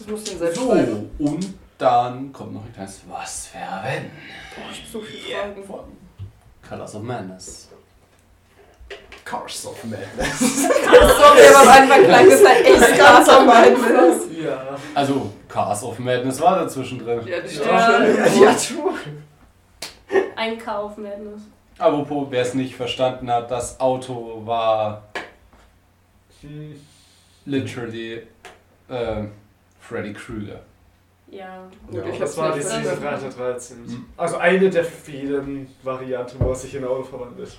[0.00, 1.10] Das muss den selbst So, schreiben.
[1.18, 4.04] und dann kommt noch ein kleines Was wäre wenn?
[4.10, 5.42] Boah, ich hab so viele Yeah.
[5.42, 5.64] Fragen.
[5.64, 5.80] Von
[6.68, 7.68] Colors of Madness.
[9.24, 10.68] Cars of Madness.
[10.88, 14.22] Aber am Anfang klang das halt echt ganz am Madness.
[14.42, 14.76] ja.
[14.94, 17.20] Also, Cars of Madness war dazwischen drin.
[17.26, 18.02] Ja, das Ja.
[18.32, 20.22] stimmt Ja, true.
[20.36, 21.42] Ein Kauf Madness.
[21.78, 25.02] Apropos, wer es nicht verstanden hat, das Auto war
[27.46, 28.22] literally
[28.88, 29.24] äh,
[29.80, 30.60] Freddy Krueger.
[31.28, 31.68] Ja.
[31.86, 32.04] Gut, Ja.
[32.06, 33.00] ich Das war die verstanden.
[33.02, 33.76] 313.
[33.86, 34.04] Hm.
[34.16, 37.56] Also eine der vielen Varianten, wo er sich in Auto verwandelt.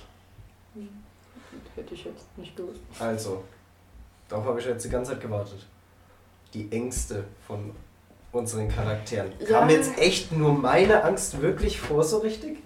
[1.74, 2.80] Hätte ich jetzt nicht gewusst.
[2.98, 3.44] Also,
[4.28, 5.66] darauf habe ich jetzt die ganze Zeit gewartet.
[6.52, 7.70] Die Ängste von
[8.30, 9.32] unseren Charakteren.
[9.40, 9.46] Ja.
[9.60, 12.58] Kam jetzt echt nur meine Angst wirklich vor so richtig?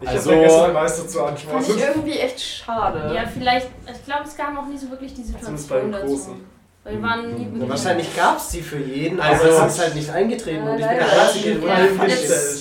[0.00, 1.78] Ich Also- habe den Meister zu Fand ich antworten.
[1.78, 3.14] irgendwie echt schade.
[3.14, 6.36] Ja, vielleicht, ich glaube, es kam auch nie so wirklich die Zumindest Situation beim dazu.
[6.82, 9.80] Weil wir waren nie Ja, wahrscheinlich gab es die für jeden, Also- aber es ist
[9.80, 11.22] halt nicht eingetreten Ja, und ich bin der.
[11.22, 12.60] Einzige, wo Ja, Eingestellt.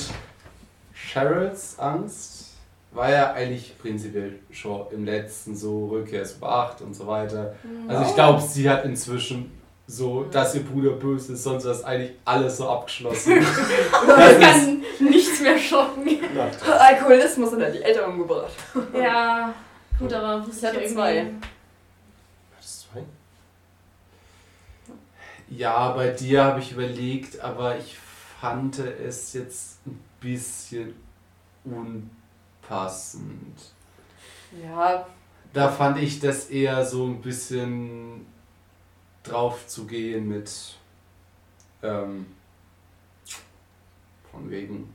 [0.94, 2.45] Cheryls Angst
[2.91, 7.55] war ja eigentlich prinzipiell schon im letzten so Rückkehr zu acht und so weiter.
[7.63, 7.89] Mhm.
[7.89, 9.52] Also ich glaube, sie hat inzwischen
[9.88, 13.38] so, dass ihr Bruder böse ist, sonst ist eigentlich alles so abgeschlossen.
[14.07, 16.19] Das kann nichts mehr schocken.
[16.77, 18.51] Alkoholismus und hat die Eltern umgebracht.
[18.94, 19.53] Ja,
[19.97, 21.25] gut, aber Ich hatte zwei.
[22.55, 23.03] Hattest du zwei?
[25.50, 30.94] Ja, bei dir habe ich überlegt, aber ich fand es jetzt ein bisschen
[31.64, 33.58] unpassend.
[34.64, 35.08] Ja,
[35.53, 38.25] Da fand ich das eher so ein bisschen
[39.23, 40.78] drauf zu gehen mit
[41.81, 42.25] ähm,
[44.31, 44.94] von wegen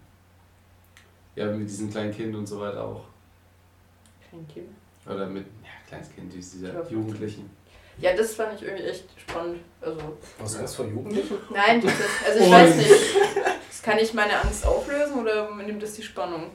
[1.34, 3.04] ja mit diesem kleinen Kind und so weiter auch
[4.30, 4.68] kein Kind.
[5.06, 6.88] oder mit ja kleines Kind dieser Ja.
[6.88, 7.50] Jugendlichen
[7.98, 9.60] Ja, das fand ich irgendwie echt spannend.
[9.80, 10.00] Also,
[10.38, 11.36] Was Angst vor Jugendlichen?
[11.50, 11.92] nein, das,
[12.26, 12.90] also ich Und- weiß nicht.
[13.68, 16.50] Das kann ich meine Angst auflösen oder nimmt das die Spannung?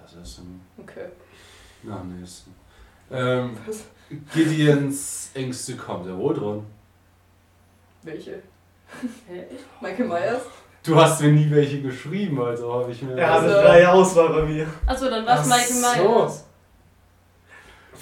[0.00, 1.06] Das ist ein Okay.
[1.82, 2.54] na nächsten
[3.10, 3.56] ähm,
[4.32, 6.66] Gideons Ängste kommt ja wohl dran
[8.02, 8.42] Welche?
[9.28, 9.44] Hä?
[9.82, 10.42] Michael Myers?
[10.82, 14.28] du hast mir nie welche geschrieben also habe ich mir Er hatte Also- freie Auswahl
[14.30, 14.66] bei mir.
[14.86, 16.44] Achso, dann war es Michael so.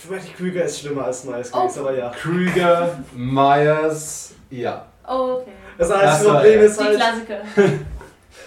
[0.09, 0.23] Myers.
[0.23, 1.69] Freddy Krüger ist schlimmer als Miles Oh.
[1.81, 2.11] aber ja.
[2.11, 5.53] Krüger Myers ja Oh, okay.
[5.79, 7.39] Das Das einzige war Problem ist Die halt, Klassiker.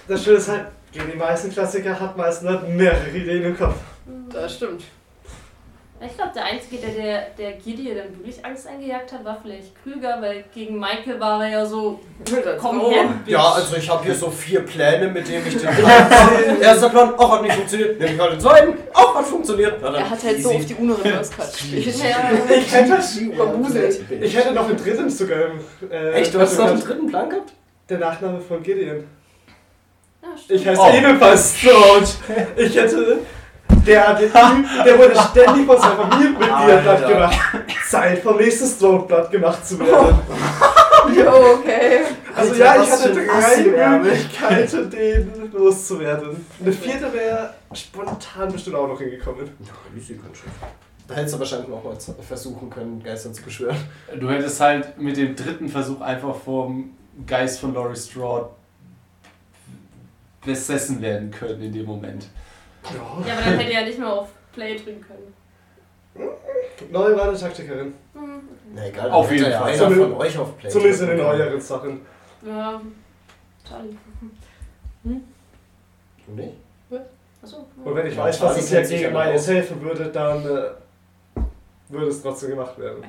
[0.07, 3.75] das Schöne ist halt, gegen die meisten Klassiker hat meistens halt mehrere Ideen im Kopf.
[4.31, 4.83] Das stimmt.
[6.01, 9.73] Ich glaube, der Einzige, der, der, der Gideon dann wirklich Angst eingejagt hat, war vielleicht
[9.83, 11.99] Krüger, weil gegen Michael war er ja so,
[12.57, 13.03] komm her.
[13.25, 16.07] Ja, also ich habe hier so vier Pläne, mit denen ich den Plan
[16.61, 17.99] Erster Plan, auch hat nicht funktioniert.
[17.99, 19.73] Nehme ich halt den zweiten, auch hat funktioniert.
[19.81, 20.59] Na, Er hat halt so easy.
[20.59, 21.95] auf die Uno gespielt.
[21.97, 22.31] Ja.
[22.55, 23.01] Ich hätte,
[23.35, 23.99] Verbuselt.
[24.21, 25.39] ich hätte noch einen dritten sogar.
[25.91, 27.51] Äh, Echt, du hast noch einen dritten Plan gehabt?
[27.89, 29.03] Der Nachname von Gideon.
[30.21, 30.61] Ja, stimmt.
[30.61, 30.91] Ich heiße Oh.
[30.95, 32.07] ebenfalls Stroud.
[32.55, 33.19] Ich hätte.
[33.85, 36.81] Der, der, Typ, der wurde ständig von seiner Familie mit mir Alter.
[36.81, 37.37] platt gemacht.
[37.89, 40.19] Zeit vom nächsten Stroud platt gemacht zu werden.
[41.15, 42.01] Jo, okay.
[42.35, 43.97] Also Alter, ja, ich hatte drei.
[43.97, 46.45] Möglichkeiten, den loszuwerden.
[46.61, 49.49] Eine vierte wäre spontan bestimmt auch noch hingekommen.
[49.59, 50.51] Ja, easy kann schon.
[51.07, 53.77] Da hättest du wahrscheinlich auch mal versuchen können, Geister zu beschwören.
[54.19, 56.91] Du hättest halt mit dem dritten Versuch einfach vom
[57.25, 58.49] Geist von Laurie Strode
[60.45, 62.27] besessen werden können in dem Moment.
[62.83, 65.33] Ja, aber dann hätte er ja nicht mehr auf Play drücken können.
[66.91, 67.93] Neue war eine Taktikerin.
[68.13, 68.41] Hm,
[68.73, 69.69] Na egal, Auf jeden ja Fall.
[69.69, 70.69] einer Zumindest- von euch auf Play.
[70.69, 72.01] Zumindest in den neueren Sachen.
[72.45, 72.81] Ja,
[73.67, 73.97] Charlie.
[75.03, 76.53] Du nicht?
[77.41, 77.65] Achso.
[77.83, 81.41] Und wenn ich Ja, weiß, was es ja gegen meines helfen würde, dann äh,
[81.89, 83.03] würde es trotzdem gemacht werden.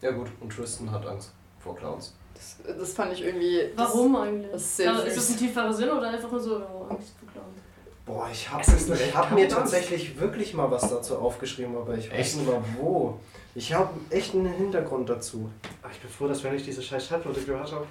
[0.00, 2.14] Ja gut, und Tristan hat Angst vor Clowns.
[2.38, 3.62] Das, das fand ich irgendwie.
[3.76, 4.52] Das, Warum eigentlich?
[4.52, 7.14] das ist sehr Also, ist das ein tieferer Sinn oder einfach nur so oh, Angst
[7.32, 7.58] Clowns?
[8.06, 12.18] Boah, ich habe ich hab mir tatsächlich wirklich mal was dazu aufgeschrieben, aber ich weiß
[12.18, 12.36] Echt?
[12.36, 13.18] nicht mal wo.
[13.54, 15.50] Ich habe echt einen Hintergrund dazu.
[15.82, 17.86] Ach, ich bin froh, dass wir nicht diese scheiß Schallplatte gehört haben.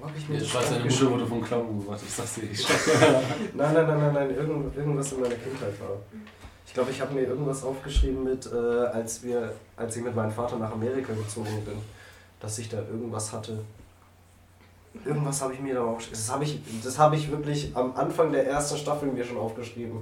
[0.00, 2.34] Wo hab ich mir Jetzt das weiß deine Mutter wurde von Clown umgebracht, ich sag's
[2.34, 2.50] dir.
[2.50, 2.66] Ich
[3.54, 5.96] Nein, nein, nein, nein, nein, irgend, irgendwas in meiner Kindheit war.
[6.66, 10.32] Ich glaube, ich habe mir irgendwas aufgeschrieben mit, äh, als wir, als ich mit meinem
[10.32, 11.78] Vater nach Amerika gezogen bin,
[12.40, 13.58] dass ich da irgendwas hatte.
[15.04, 16.18] Irgendwas habe ich mir da aufgeschrieben.
[16.18, 20.00] Das habe ich, das habe ich wirklich am Anfang der ersten Staffel mir schon aufgeschrieben.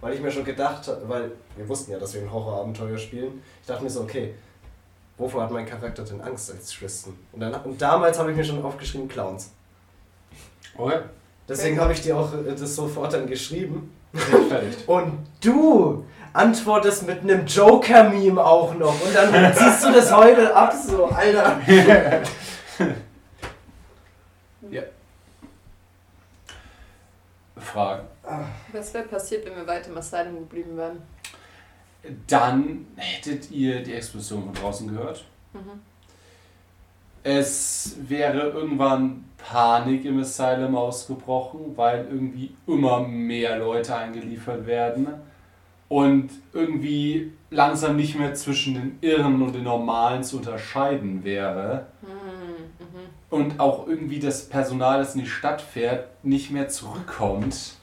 [0.00, 3.40] Weil ich mir schon gedacht habe, weil wir wussten ja, dass wir ein Horrorabenteuer spielen.
[3.60, 4.34] Ich dachte mir so, okay,
[5.16, 7.14] wovor hat mein Charakter denn Angst als Tristan?
[7.30, 9.50] Und, dann, und damals habe ich mir schon aufgeschrieben Clowns.
[10.76, 11.00] Okay.
[11.48, 13.92] Deswegen habe ich dir auch äh, das sofort dann geschrieben.
[14.86, 19.00] Und du antwortest mit einem Joker-Meme auch noch.
[19.04, 21.60] Und dann ziehst du das heute ab, so, Alter.
[27.72, 28.06] Fragen.
[28.72, 31.02] Was wäre passiert, wenn wir weiter im Asylum geblieben wären?
[32.26, 35.24] Dann hättet ihr die Explosion von draußen gehört.
[35.52, 35.80] Mhm.
[37.22, 45.08] Es wäre irgendwann Panik im Asylum ausgebrochen, weil irgendwie immer mehr Leute eingeliefert werden
[45.88, 51.86] und irgendwie langsam nicht mehr zwischen den Irren und den Normalen zu unterscheiden wäre.
[52.02, 52.08] Mhm.
[53.30, 57.74] Und auch irgendwie das Personal, das in die Stadt fährt, nicht mehr zurückkommt.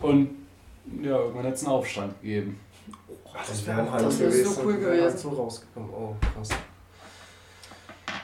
[0.00, 0.30] Und
[1.02, 2.60] ja, irgendwann hat es einen Aufstand gegeben.
[3.34, 5.18] Das wäre wäre das so cool gewesen.
[5.18, 5.90] So rausgekommen.
[5.90, 6.48] Oh, krass.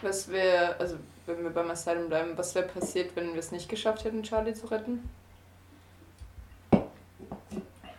[0.04, 3.70] Was wäre, also wenn wir beim Asylum bleiben, was wäre passiert, wenn wir es nicht
[3.70, 5.08] geschafft hätten, Charlie zu retten?
[6.70, 6.82] Er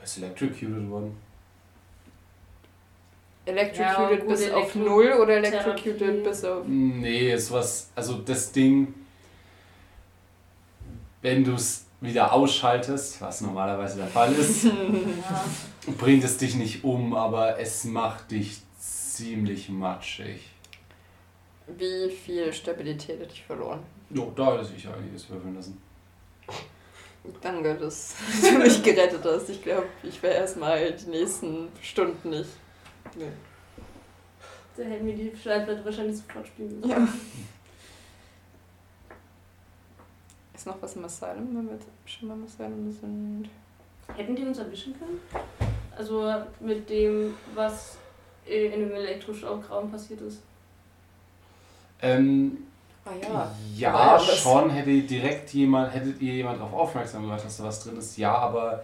[0.04, 1.18] ist electrocuted worden.
[3.48, 5.90] Electrocuted Ja, bis auf null oder Therapie.
[5.90, 6.64] electrocuted bis auf.
[6.68, 7.90] Nee, ist was.
[7.96, 8.94] Also das Ding,
[11.24, 14.72] wenn du es wieder ausschaltest, was normalerweise der Fall ist, Ja.
[15.98, 20.52] bringt es dich nicht um, aber es macht dich ziemlich matschig.
[21.68, 23.82] Wie viel Stabilität hätte ich verloren?
[24.10, 25.82] Jo, da hätte ich einiges würfeln lassen.
[27.42, 29.50] Danke, dass du mich gerettet hast.
[29.50, 32.52] Ich glaube, ich wäre erstmal die nächsten Stunden nicht.
[33.16, 33.32] Nee.
[34.78, 36.92] Da hätten wir die Schallplatte wahrscheinlich sofort spielen müssen.
[36.92, 36.98] Ja.
[40.54, 43.50] Ist noch was im Asylum, wenn wir jetzt schon beim Asylum sind?
[44.16, 45.20] Hätten die uns erwischen können?
[45.98, 47.98] Also mit dem, was
[48.46, 50.44] in dem Elektroschockraum passiert ist.
[52.06, 52.58] Ähm,
[53.08, 53.12] Ah
[53.78, 54.18] ja.
[54.18, 57.98] ja, schon hätte direkt jemand, hättet ihr jemand darauf aufmerksam gemacht, dass da was drin
[57.98, 58.18] ist.
[58.18, 58.84] Ja, aber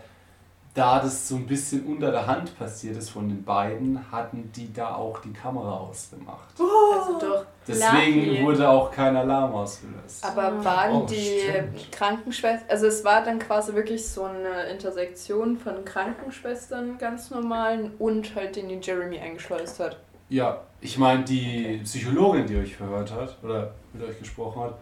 [0.76, 4.72] da das so ein bisschen unter der Hand passiert ist von den beiden, hatten die
[4.72, 6.50] da auch die Kamera ausgemacht.
[6.60, 7.46] Also doch.
[7.68, 8.44] Deswegen Lucky.
[8.46, 10.24] wurde auch kein Alarm ausgelöst.
[10.24, 11.92] Aber waren Oh, die stimmt.
[11.92, 18.36] Krankenschwestern, also es war dann quasi wirklich so eine Intersektion von Krankenschwestern ganz normalen und
[18.36, 19.98] halt den, die Jeremy eingeschleust hat.
[20.32, 24.76] Ja, ich meine, die Psychologin, die euch verhört hat oder mit euch gesprochen hat,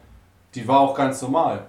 [0.53, 1.65] die war auch ganz normal.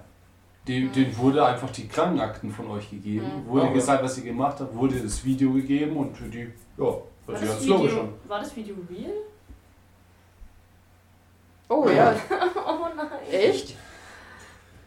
[0.66, 0.92] Die, Mhm.
[0.92, 3.48] Denen wurde einfach die Krankenakten von euch gegeben, Mhm.
[3.48, 3.74] wurde Okay.
[3.74, 6.40] gesagt, was sie gemacht hat, wurde das Video gegeben und für die,
[6.76, 6.94] ja, War
[7.28, 8.14] hört sich das, ganz logisch Video, an.
[8.28, 9.12] war das Video real?
[11.68, 12.14] Oh ja,
[12.66, 13.06] Oh nein.
[13.30, 13.74] echt?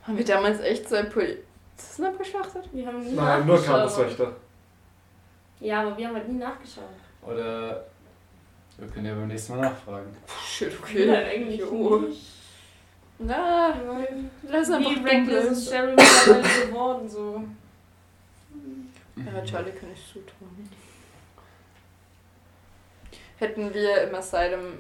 [0.05, 2.69] Haben wir damals echt so ein Polizisten abgeschlachtet?
[2.73, 3.59] Wir haben nie Nein, nur.
[3.63, 4.33] Campuswächter.
[5.61, 6.83] Ja, aber wir haben halt nie nachgeschaut.
[7.25, 7.85] Oder
[8.77, 10.15] wir können ja beim nächsten Mal nachfragen.
[10.45, 11.09] Shit, Okay.
[11.09, 11.25] okay.
[11.25, 11.97] eigentlich Jo.
[11.99, 12.21] nicht.
[13.19, 14.29] Na, Nein.
[14.49, 17.43] lass einfach Wie reckless ist Sherry mittlerweile geworden, so.
[19.15, 20.69] Ja, Charlie kann ich zutrauen.
[23.37, 24.79] Hätten wir im Asylum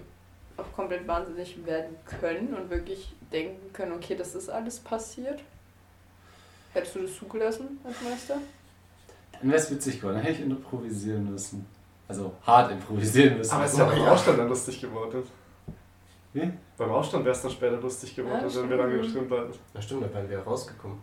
[0.57, 5.39] auch komplett wahnsinnig werden können und wirklich denken können, okay, das ist alles passiert?
[6.73, 8.37] Hättest du das zugelassen als Meister?
[9.33, 11.65] Dann wäre es witzig geworden, dann hätte ich improvisieren müssen.
[12.07, 13.53] Also hart improvisieren müssen.
[13.53, 15.23] Aber es ist ja beim Aufstand dann lustig geworden.
[16.33, 16.51] Wie?
[16.77, 19.15] Beim Aufstand wäre es dann später lustig geworden, Ja, wenn wir lange stimmt.
[19.15, 19.53] drin bleiben.
[19.73, 20.97] Na stimmt, dann wären wir rausgekommen.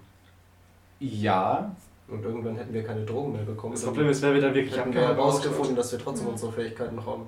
[0.98, 1.74] Ja,
[2.08, 3.72] Und irgendwann hätten wir keine Drogen mehr bekommen.
[3.74, 6.32] Das Problem ist, wer wir dann wirklich hätten wir herausgefunden, dass wir trotzdem Mhm.
[6.32, 7.26] unsere Fähigkeiten noch haben.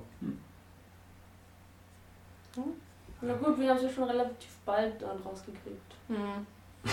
[3.20, 5.92] Na gut, wir haben es ja schon relativ bald dann rausgekriegt.
[6.08, 6.46] Hm.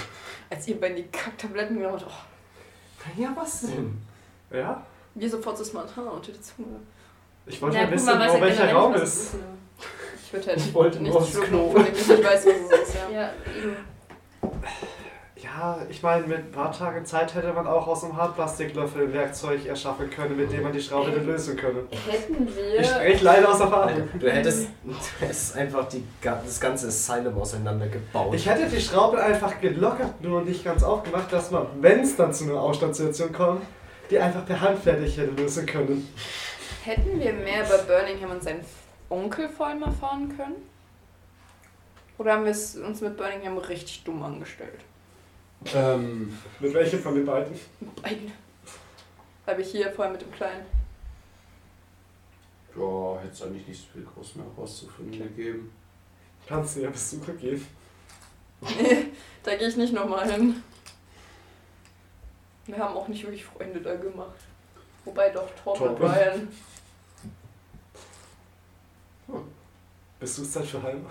[0.52, 4.00] Als ihr bei die Kacktabletten genommen habt, oh, Ja, was denn?
[4.52, 4.86] Ja?
[5.20, 6.80] Wir sofort das Mantra unter die Zunge.
[7.46, 9.04] Ich wollte Ja, ja wissen, wo welcher Raum ist.
[9.04, 9.40] es ne?
[10.24, 11.76] Ich würde halt Ich wollte nicht nur aufs Klo.
[11.78, 12.98] ich nicht weiß, was es ist.
[13.12, 13.30] Ja.
[15.42, 19.14] Ja, ich meine, mit ein paar Tagen Zeit hätte man auch aus einem Hartplastiklöffel ein
[19.14, 21.88] Werkzeug erschaffen können, mit dem man die Schraube hätte lösen können.
[22.10, 22.80] Hätten wir.
[22.80, 24.08] Ich spreche leider aus Erfahrung.
[24.20, 28.34] Du hättest, du hättest einfach die, das ganze Asylum auseinandergebaut.
[28.36, 32.34] Ich hätte die Schraube einfach gelockert, nur nicht ganz aufgemacht, dass man, wenn es dann
[32.34, 33.62] zu einer Ausstandssituation kommt,
[34.10, 36.08] die einfach per Hand fertig hätte lösen können.
[36.84, 38.64] Hätten wir mehr über Birmingham und seinen
[39.10, 40.56] Onkel vor allem erfahren können?
[42.18, 44.80] Oder haben wir es uns mit Birmingham richtig dumm angestellt?
[45.74, 47.54] ähm, Mit welchem von den beiden?
[48.02, 48.32] Beiden.
[49.46, 50.66] Habe ich hier vor allem mit dem Kleinen.
[52.76, 55.72] ja, hätte es eigentlich nicht so viel groß mehr rauszufinden gegeben.
[56.48, 57.66] Kannst du ja Besucher geben.
[59.44, 60.64] da gehe ich nicht nochmal hin.
[62.70, 64.38] Wir haben auch nicht wirklich Freunde da gemacht.
[65.04, 65.98] Wobei doch Tom und Torben.
[65.98, 66.48] Brian.
[70.20, 71.06] Besuchszeit für Heim.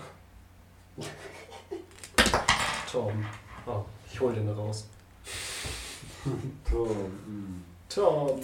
[2.89, 3.25] Torben.
[3.65, 4.87] Oh, ich hol den raus.
[6.69, 6.89] Tom.
[6.89, 7.65] hm.
[7.89, 8.39] Tom.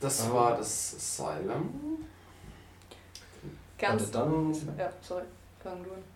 [0.00, 2.06] Das war das Asylum.
[3.76, 4.02] Ganz.
[4.02, 4.78] Warte, dann.
[4.78, 5.24] Ja, sorry.
[5.62, 6.13] Fang du an.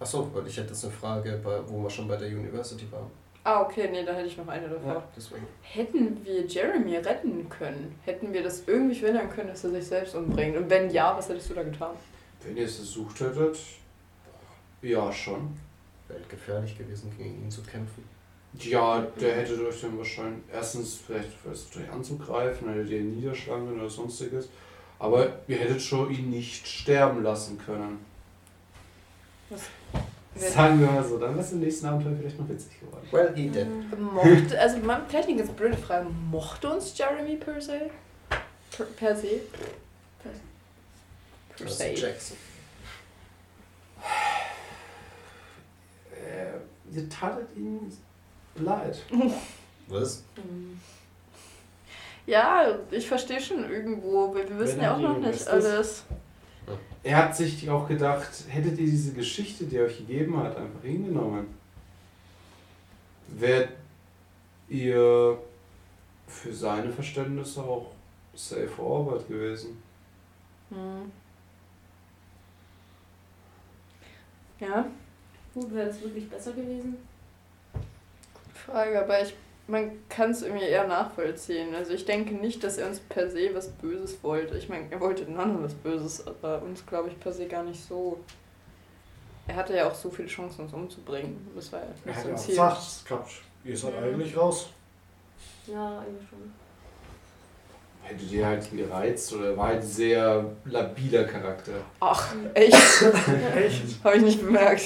[0.00, 3.10] Achso, weil ich hätte jetzt eine Frage, bei, wo wir schon bei der University waren.
[3.44, 4.94] Ah, okay, nee, da hätte ich noch eine davor.
[4.94, 5.46] Ja, deswegen.
[5.62, 7.98] Hätten wir Jeremy retten können?
[8.04, 10.56] Hätten wir das irgendwie verhindern können, dass er sich selbst umbringt?
[10.56, 11.96] Und wenn ja, was hättest du da getan?
[12.42, 13.58] Wenn ihr es versucht hättet,
[14.82, 15.56] ja schon.
[16.08, 18.04] Wäre gefährlich gewesen, gegen ihn zu kämpfen.
[18.58, 23.80] Ja, der hätte euch dann wahrscheinlich erstens vielleicht versucht euch anzugreifen, ihr ihn niederschlagen können
[23.80, 24.48] oder sonstiges.
[24.98, 27.98] Aber ihr hättet schon ihn nicht sterben lassen können.
[30.38, 33.06] Sagen wir mal so, dann wäre es im nächsten Abenteuer vielleicht noch witzig geworden.
[33.10, 33.66] Well, he did.
[33.98, 36.06] Mochte, also man, vielleicht eine ganz blöde Frage.
[36.30, 37.90] Mochte uns Jeremy per se?
[38.70, 39.40] Per, per se?
[40.22, 40.30] Per,
[41.56, 41.88] per se.
[41.94, 42.36] Jackson.
[46.12, 47.90] Äh, ihr tatet ihm
[48.56, 48.98] leid.
[49.88, 50.22] Was?
[52.26, 56.04] Ja, ich verstehe schon irgendwo, aber wir wissen Wenn ja auch noch nicht ist, alles.
[57.02, 60.82] Er hat sich auch gedacht, hättet ihr diese Geschichte, die er euch gegeben hat, einfach
[60.82, 61.46] hingenommen,
[63.28, 63.70] wärt
[64.68, 65.38] ihr
[66.26, 67.92] für seine Verständnisse auch
[68.34, 69.82] safe Orbit gewesen.
[70.70, 71.10] Hm.
[74.60, 74.84] Ja,
[75.58, 76.96] Gut, wäre das wirklich besser gewesen?
[78.54, 79.34] Frage, aber ich,
[79.68, 81.74] man kann es irgendwie eher nachvollziehen.
[81.74, 84.56] Also ich denke nicht, dass er uns per se was Böses wollte.
[84.58, 87.82] Ich meine, er wollte Nonne was Böses, aber uns glaube ich per se gar nicht
[87.86, 88.18] so.
[89.46, 91.48] Er hatte ja auch so viele Chancen, uns umzubringen.
[91.54, 92.50] Das war ja Er nicht hat so ja ein auch Ziel.
[92.54, 93.30] gesagt, es klappt.
[93.64, 94.00] Ihr seid Ja.
[94.00, 94.68] eigentlich raus.
[95.66, 96.52] Ja, eigentlich schon.
[98.02, 101.72] Hättet ihr halt gereizt oder war halt sehr labiler Charakter.
[102.00, 102.72] Ach, echt?
[103.54, 104.02] Echt?
[104.02, 104.82] Habe ich nicht bemerkt.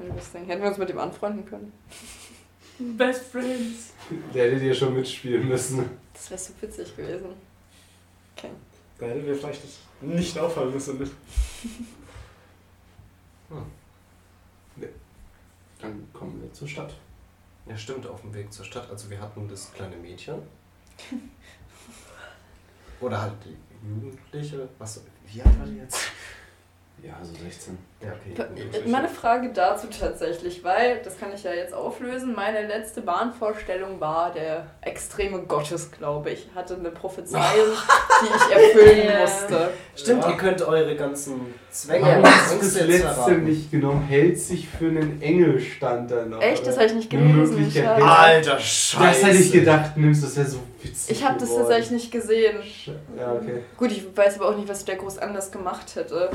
[0.00, 0.44] Interesting.
[0.46, 1.72] Hätten wir uns mit ihm anfreunden können?
[2.78, 3.92] Best Friends.
[4.34, 5.88] Der hättet ihr schon mitspielen müssen.
[6.12, 7.28] Das wäre so witzig gewesen.
[8.36, 8.50] Okay.
[8.98, 9.62] Da hätten wir vielleicht
[10.02, 10.98] nicht auffallen müssen.
[15.86, 16.94] Dann kommen wir zur Stadt.
[17.66, 18.88] Ja, stimmt, auf dem Weg zur Stadt.
[18.90, 20.42] Also wir hatten das kleine Mädchen.
[23.00, 23.56] Oder halt die
[23.88, 24.68] Jugendliche.
[24.78, 25.02] Was?
[25.26, 25.98] Wie alt war die jetzt?
[27.02, 27.76] Ja, so 16.
[28.02, 28.46] Ja, okay.
[28.54, 28.88] Jugendliche.
[28.90, 34.32] Meine Frage dazu tatsächlich, weil, das kann ich ja jetzt auflösen, meine letzte Bahnvorstellung war
[34.32, 36.46] der extreme Gottes, glaube ich.
[36.54, 37.42] Hatte eine Prophezeiung,
[38.22, 39.20] die ich erfüllen Ja.
[39.22, 39.70] musste.
[39.96, 40.30] Stimmt, Ja.
[40.30, 44.68] ihr könnt eure ganzen Zwänge Ja, und hast das Ängste letzte nicht genommen, hält sich
[44.68, 46.42] für einen Engel stand da noch.
[46.42, 46.66] Echt?
[46.66, 47.70] Das habe ich nicht gelesen.
[47.72, 47.94] Schade.
[47.96, 49.20] hält- Alter, scheiße.
[49.22, 51.16] Das hätte ich gedacht, nimmst das wäre so witzig.
[51.16, 52.58] Ich habe das tatsächlich nicht gesehen.
[53.18, 53.62] Ja, okay.
[53.78, 56.28] Gut, ich weiß aber auch nicht, was der groß anders gemacht hätte.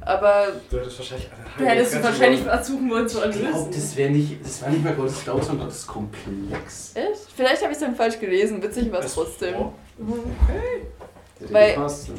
[0.00, 1.28] Aber Du hättest wahrscheinlich
[1.58, 3.70] Du hättest du wahrscheinlich versuchen wollen zu Ich glaube, erlösen.
[3.72, 6.92] das wäre nicht, das war nicht mal Gottes Glaub, sondern Gottes Komplex.
[6.94, 7.32] echt?
[7.36, 8.62] Vielleicht habe ich es dann falsch gelesen.
[8.62, 9.54] Witzig war es trotzdem.
[9.56, 9.72] Oh.
[11.40, 12.14] Hätte Weil- gepasst, ne?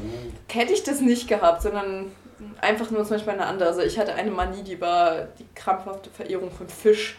[0.51, 2.11] Hätte ich das nicht gehabt, sondern
[2.61, 3.69] einfach nur zum Beispiel eine andere.
[3.69, 7.17] Also ich hatte eine Manie, die war die krampfhafte Verehrung von Fisch.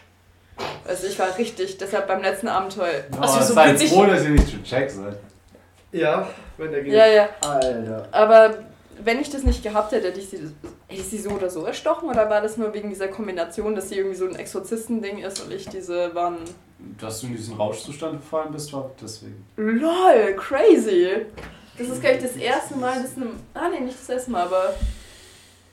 [0.87, 3.03] Also ich war richtig, deshalb beim letzten Abenteuer.
[3.19, 5.15] Also so seid witzig- froh, dass ihr nicht schon Jack seid.
[5.91, 6.27] Ja,
[6.57, 6.93] wenn der geht.
[6.93, 7.29] Ja, ja.
[7.41, 8.07] Alter.
[8.11, 8.53] Aber
[9.03, 11.65] wenn ich das nicht gehabt hätte, hätte ich sie, hätte ich sie so oder so
[11.65, 15.41] erstochen oder war das nur wegen dieser Kombination, dass sie irgendwie so ein Exorzistending ist
[15.43, 16.37] und ich diese waren.
[16.99, 19.45] Dass du in diesen Rauschzustand gefallen bist, war deswegen.
[19.57, 21.25] LOL, crazy!
[21.77, 23.31] Das ist gleich das erste Mal, dass einem.
[23.53, 24.73] Ah nee, nicht das erste Mal, aber.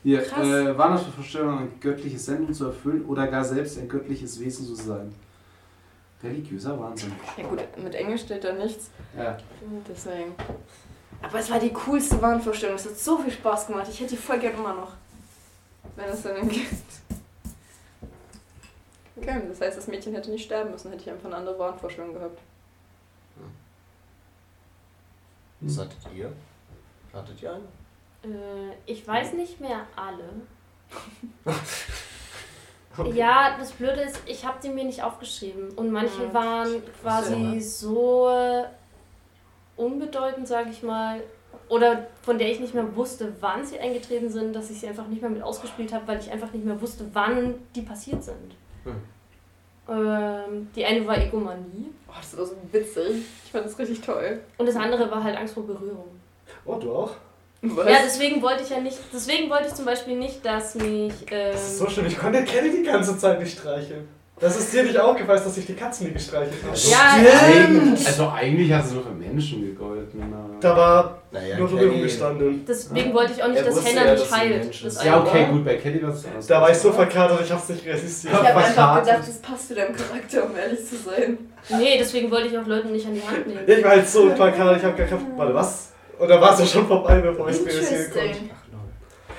[0.03, 0.47] Hier, Krass.
[0.47, 4.39] äh, war das für Vorstellung, eine göttliche Sendung zu erfüllen oder gar selbst ein göttliches
[4.39, 5.13] Wesen zu sein?
[6.23, 7.11] Religiöser Wahnsinn.
[7.37, 8.89] Ja gut, mit Englisch steht da nichts.
[9.17, 9.37] Ja.
[9.87, 10.33] Deswegen.
[11.21, 12.75] Aber es war die coolste Wahnvorstellung.
[12.77, 13.87] Es hat so viel Spaß gemacht.
[13.89, 14.93] Ich hätte die voll gern immer noch.
[15.95, 16.73] Wenn es dann gibt.
[19.21, 22.13] Okay, das heißt, das Mädchen hätte nicht sterben müssen, hätte ich einfach eine andere Wahnvorstellung
[22.13, 22.39] gehabt.
[25.59, 26.31] Was hattet ihr?
[27.11, 28.33] Hattet ihr eine?
[28.33, 30.23] Äh, ich weiß nicht mehr alle.
[33.13, 35.69] Ja, das Blöde ist, ich habe die mir nicht aufgeschrieben.
[35.71, 36.33] Und manche Mhm.
[36.33, 37.61] waren quasi Ja.
[37.61, 38.65] so
[39.79, 41.21] unbedeutend, sage ich mal.
[41.67, 45.07] Oder von der ich nicht mehr wusste, wann sie eingetreten sind, dass ich sie einfach
[45.07, 48.55] nicht mehr mit ausgespielt habe, weil ich einfach nicht mehr wusste, wann die passiert sind.
[48.83, 48.95] Hm.
[49.87, 53.23] Ähm, die eine war Egomanie Oh, das war so witzig.
[53.45, 54.39] Ich fand das richtig toll.
[54.57, 56.05] und das andere war halt Angst vor Berührung.
[56.65, 57.11] Oh, du auch?
[57.61, 57.87] Was?
[57.87, 61.13] Ja, deswegen wollte ich ja nicht, deswegen wollte ich zum Beispiel nicht, dass mich.
[61.29, 62.05] Ähm, Das ist so schlimm.
[62.05, 64.07] Ich konnte Kenny die ganze Zeit nicht streicheln.
[64.39, 66.77] Das ist dir nicht aufgefallen, dass ich die Katzen nie gestreichelt habe.
[66.77, 70.33] Ja, Eigentlich, also eigentlich hast du nur für Menschen gegolten.
[70.61, 72.63] Da war Naja, nur Berührung gestanden.
[72.65, 74.85] deswegen wollte ich auch nicht, Er dass Hannah ja, nicht heilt.
[74.85, 75.03] Das.
[75.03, 76.47] Ja, okay, gut, bei Kelly war es anders.
[76.47, 78.33] Da war ich so verkatert, ich hab's nicht resisiert.
[78.33, 79.05] Ich habe einfach verkatert.
[79.05, 81.37] gedacht, das passt zu deinem Charakter, um ehrlich zu sein.
[81.77, 83.59] Nee, deswegen wollte ich auch Leuten nicht an die Hand nehmen.
[83.67, 85.37] Ich war halt so verkatert, ich hab gar keinen.
[85.37, 85.89] Warte, was?
[86.17, 88.19] Und da war es ja schon vorbei, bevor ich es realisieren konnte.
[88.19, 88.49] Interesting.
[88.53, 88.81] Ach, lol.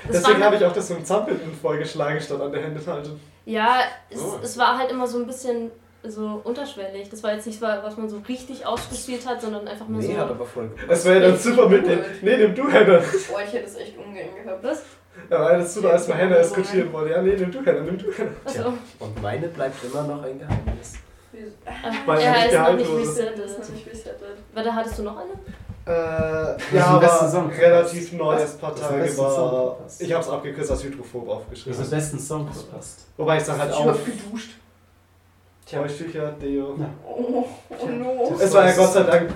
[0.11, 3.19] Deswegen habe ich auch das mit dem Zahnbinden vorgeschlagen, statt an der Hände halten.
[3.45, 4.39] Ja, es, Oh.
[4.43, 5.71] es war halt immer so ein bisschen
[6.03, 7.09] so unterschwellig.
[7.09, 10.17] Das war jetzt nicht, was man so richtig ausgespielt hat, sondern einfach nur Nee, so.
[10.17, 10.87] hat aber voll gepasst.
[10.89, 11.99] Es wäre ja dann super mit dem.
[12.21, 12.99] Nee, nimm du Hannah.
[12.99, 14.63] Boah, ich hätte es echt ungern gehabt.
[14.63, 14.83] Was?
[15.29, 17.11] Ja, weil das super, als mal Hannah diskutieren wollte.
[17.13, 18.31] Ja, nee, nimm du Hannah, nimm du Hannah.
[18.45, 18.73] Achso.
[18.99, 20.93] Und meine bleibt immer noch ein Geheimnis.
[22.05, 23.33] Weil er ist wurde.
[23.37, 24.37] Das noch nicht resettet.
[24.53, 25.29] Warte, hattest du noch eine?
[25.91, 27.49] Äh, ist ja, aber Song.
[27.49, 28.41] relativ neu, Was?
[28.41, 29.77] erst ein paar Das ist am Tage besten Song war.
[29.99, 31.79] Ich hab's abgekürzt als Hydrophob aufgeschrieben.
[31.79, 32.99] hast den besten Song verpasst.
[33.17, 33.85] Wobei ich sag halt Ich auch.
[33.87, 34.51] hab geduscht.
[35.65, 36.75] Feuchttücher, Deo.
[37.07, 37.45] Oh,
[37.79, 38.35] oh no.
[38.39, 39.31] Es war ja Gott sei Dank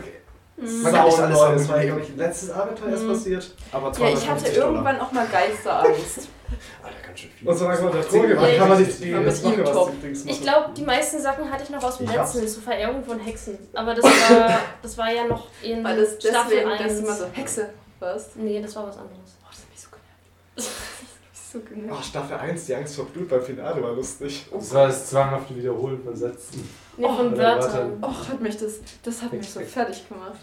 [0.58, 0.84] Mhm.
[0.84, 1.46] Man kann nicht sau alles neu.
[1.46, 3.08] haben Es im war ja, glaube ich, letztes Abenteuer erst Mhm.
[3.10, 3.52] passiert.
[3.74, 6.30] Aber Ja, ich 250 hatte irgendwann auch mal Geisterangst.
[7.16, 7.48] Ganz schön viel.
[7.48, 10.42] Und solange man war, Ja, kann man ich- nicht die das machen, was Dings Ich
[10.42, 13.58] glaube, die meisten Sachen hatte ich noch aus dem Ich letzten, so Verehrung von Hexen.
[13.74, 16.84] Aber das war, das war ja noch in Weil es Staffel deswegen, 1.
[16.84, 17.70] dass du mal so Hexe
[18.00, 18.36] warst.
[18.36, 19.38] Nee, das war was anderes.
[19.42, 20.76] Oh, das hat mich so genervt.
[21.34, 22.00] Das so genervt.
[22.00, 24.46] Oh, Staffel 1, die Angst vor Blut beim Finale war lustig.
[24.52, 26.16] Das war das zwanghafte Wiederholen von
[26.98, 27.98] Nee, von oder Wörtern.
[28.02, 30.40] Oh, hat mich das, das hat mich so fertig gemacht.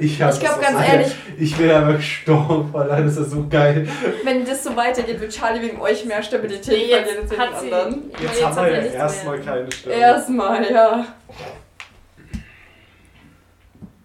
[0.00, 3.46] Ich, hab Ich glaube das- ganz Alter, ehrlich, Ich bin aber gestorben, das ist so
[3.48, 3.88] geil.
[4.24, 7.62] wenn das so weitergeht, wird Charlie wegen euch mehr Stabilität Nee, verlieren jetzt als hat
[7.62, 8.10] den sie, anderen.
[8.12, 9.94] ja, Jetzt, haben wir ja erstmal keine Stelle.
[9.96, 11.06] Erstmal, ja.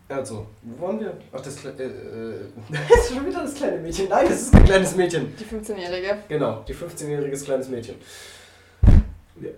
[0.08, 1.13] Also, wo waren wir?
[1.32, 1.77] Ach, das kleine.
[1.84, 2.50] Äh, äh,
[2.89, 4.10] das ist schon wieder das kleine Mädchen.
[4.10, 5.36] Nein, das ist ein kleines Mädchen.
[5.38, 6.18] Die 15-Jährige.
[6.27, 7.96] Genau, die 15-jähriges kleines Mädchen.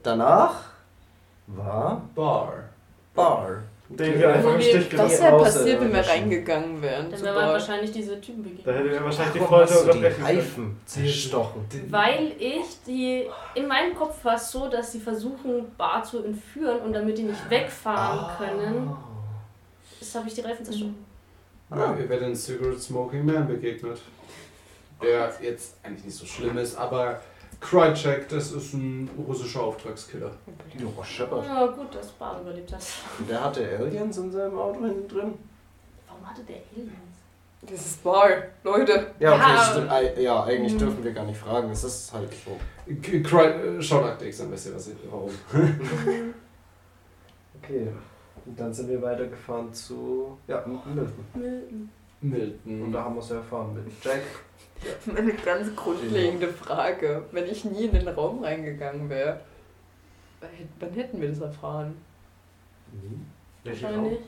[0.04, 0.71] Danach
[1.56, 2.54] war Bar.
[3.14, 3.64] Bar.
[3.90, 7.12] Den wir einfach im Stich wir- Was gelassen wäre passiert, wenn wir reingegangen wären?
[7.12, 8.68] Dann wären wir wahrscheinlich diese Typen begegnet.
[8.68, 10.06] Da hätte wir wahrscheinlich die Folter du die.
[10.24, 11.66] Reifen zerstochen.
[11.90, 13.26] Weil ich die.
[13.56, 17.24] In meinem Kopf war es so, dass sie versuchen, Bar zu entführen und damit die
[17.24, 18.96] nicht wegfahren können,
[20.00, 21.06] das habe ich die Reifen zerstochen.
[21.70, 24.00] Ja, ihr werdet den Cigarette Smoking Man begegnet.
[25.02, 27.20] Der jetzt eigentlich nicht so schlimm ist, aber
[27.62, 30.32] Krychek, das ist ein russischer Auftragskiller.
[30.98, 31.46] Oh, Shepard.
[31.46, 32.82] Ja, gut, dass Bar überlebt hat.
[33.30, 35.34] Der hatte Aliens in seinem Auto hinten drin.
[36.08, 36.92] Warum hatte der Aliens?
[37.62, 38.28] Das ist Bar,
[38.64, 39.12] Leute.
[39.20, 39.64] Ja, okay, Ja.
[39.64, 39.92] stimmt.
[39.92, 40.78] Ei- Ja, eigentlich Mhm.
[40.80, 41.70] dürfen wir gar nicht fragen.
[41.70, 42.58] Es ist halt so.
[43.22, 45.30] Cry, äh, schaut Akte X, dann wisst ihr, was ich, warum.
[47.64, 47.88] Okay.
[48.46, 50.36] Und dann sind wir weitergefahren zu.
[50.48, 51.14] Ja, Milton.
[51.36, 51.90] Und
[52.22, 52.92] Milton.
[52.92, 54.22] da haben wir es ja erfahren mit Jack.
[55.18, 57.24] Eine ganz grundlegende Frage.
[57.32, 59.40] Wenn ich nie in den Raum reingegangen wäre,
[60.80, 61.96] wann hätten wir das erfahren?
[63.64, 64.20] Wahrscheinlich.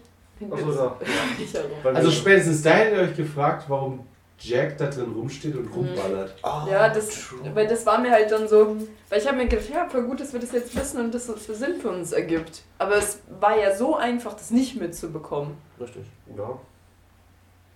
[0.51, 0.99] Achso, da.
[1.37, 1.71] Sicher rum.
[1.83, 4.05] Weil Also spätestens da hättet ihr euch gefragt, warum
[4.39, 6.35] Jack da drin rumsteht und rumballert.
[6.41, 7.39] Ah, Ja, das, true.
[7.53, 8.75] weil das war mir halt dann so,
[9.09, 11.27] weil ich habe mir gedacht, ja, voll gut, dass wir das jetzt wissen und dass
[11.27, 12.63] das für Sinn für uns ergibt.
[12.77, 15.55] Aber es war ja so einfach, das nicht mitzubekommen.
[15.79, 16.03] Richtig.
[16.37, 16.59] Ja.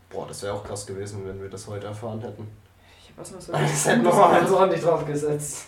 [0.10, 2.48] Boah, das wäre auch krass gewesen, wenn wir das heute erfahren hätten.
[3.02, 3.52] Ich hab was noch so.
[3.58, 5.66] Das hätten wir mal so ordentlich draufgesetzt.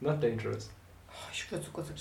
[0.00, 0.70] Not dangerous.
[1.08, 1.92] Oh, ich spüre sogar so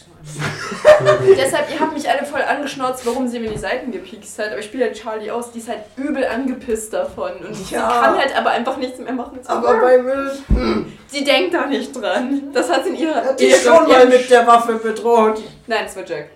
[1.36, 4.50] Deshalb, ihr habt mich alle voll angeschnauzt, warum sie mir die Seiten gepiekst hat.
[4.50, 7.32] Aber ich spiele halt Charlie aus, die ist halt übel angepisst davon.
[7.38, 7.88] Und sie Ja.
[8.02, 9.40] kann halt aber einfach nichts mehr machen.
[9.48, 12.52] Aber bei Milton sie denkt da nicht dran.
[12.54, 15.42] Das hat sie in ihrer hat die schon mal mit der Waffe bedroht.
[15.68, 16.30] Nein, es war Jack.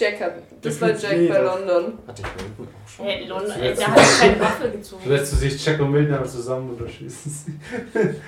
[0.00, 0.32] Jack hat.
[0.62, 1.34] Das Der war Jack jeder.
[1.34, 1.98] bei London.
[2.06, 3.04] Hatte ich Milton auch schon.
[3.06, 5.02] Hey, Lon, Das ey, der hat keine Waffe gezogen.
[5.04, 7.58] Vielleicht zu sich Jack und Milton aber zusammen oder schießen sie.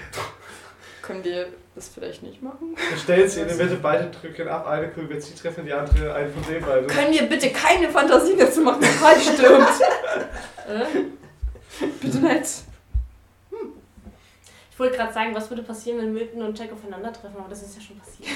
[1.03, 2.77] Können wir das vielleicht nicht machen?
[2.91, 5.73] Wir stellen sie in die Mitte, beide drücken ab, eine Kugel wird sie treffen, die
[5.73, 6.87] andere einen von den beiden.
[6.87, 9.81] Können wir bitte keine Fantasie dazu machen, wenn Karl stirbt?
[10.69, 11.87] Äh?
[12.01, 12.47] bitte nicht.
[14.71, 17.75] Ich wollte gerade sagen, was würde passieren, wenn Milton und Jack aufeinandertreffen, aber das ist
[17.77, 18.29] ja schon passiert.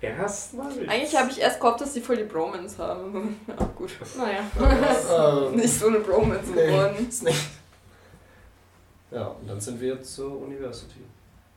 [0.00, 0.70] Erstmal.
[0.88, 3.40] Eigentlich habe ich erst gehofft, dass sie voll die Bromance haben.
[3.48, 3.90] Ja, gut.
[4.16, 4.40] Naja.
[5.48, 6.66] Ähm, Nicht so eine Bromance Nee.
[6.66, 7.08] geworden.
[7.08, 7.48] ist nicht.
[9.10, 11.00] Ja, und dann sind wir zur University.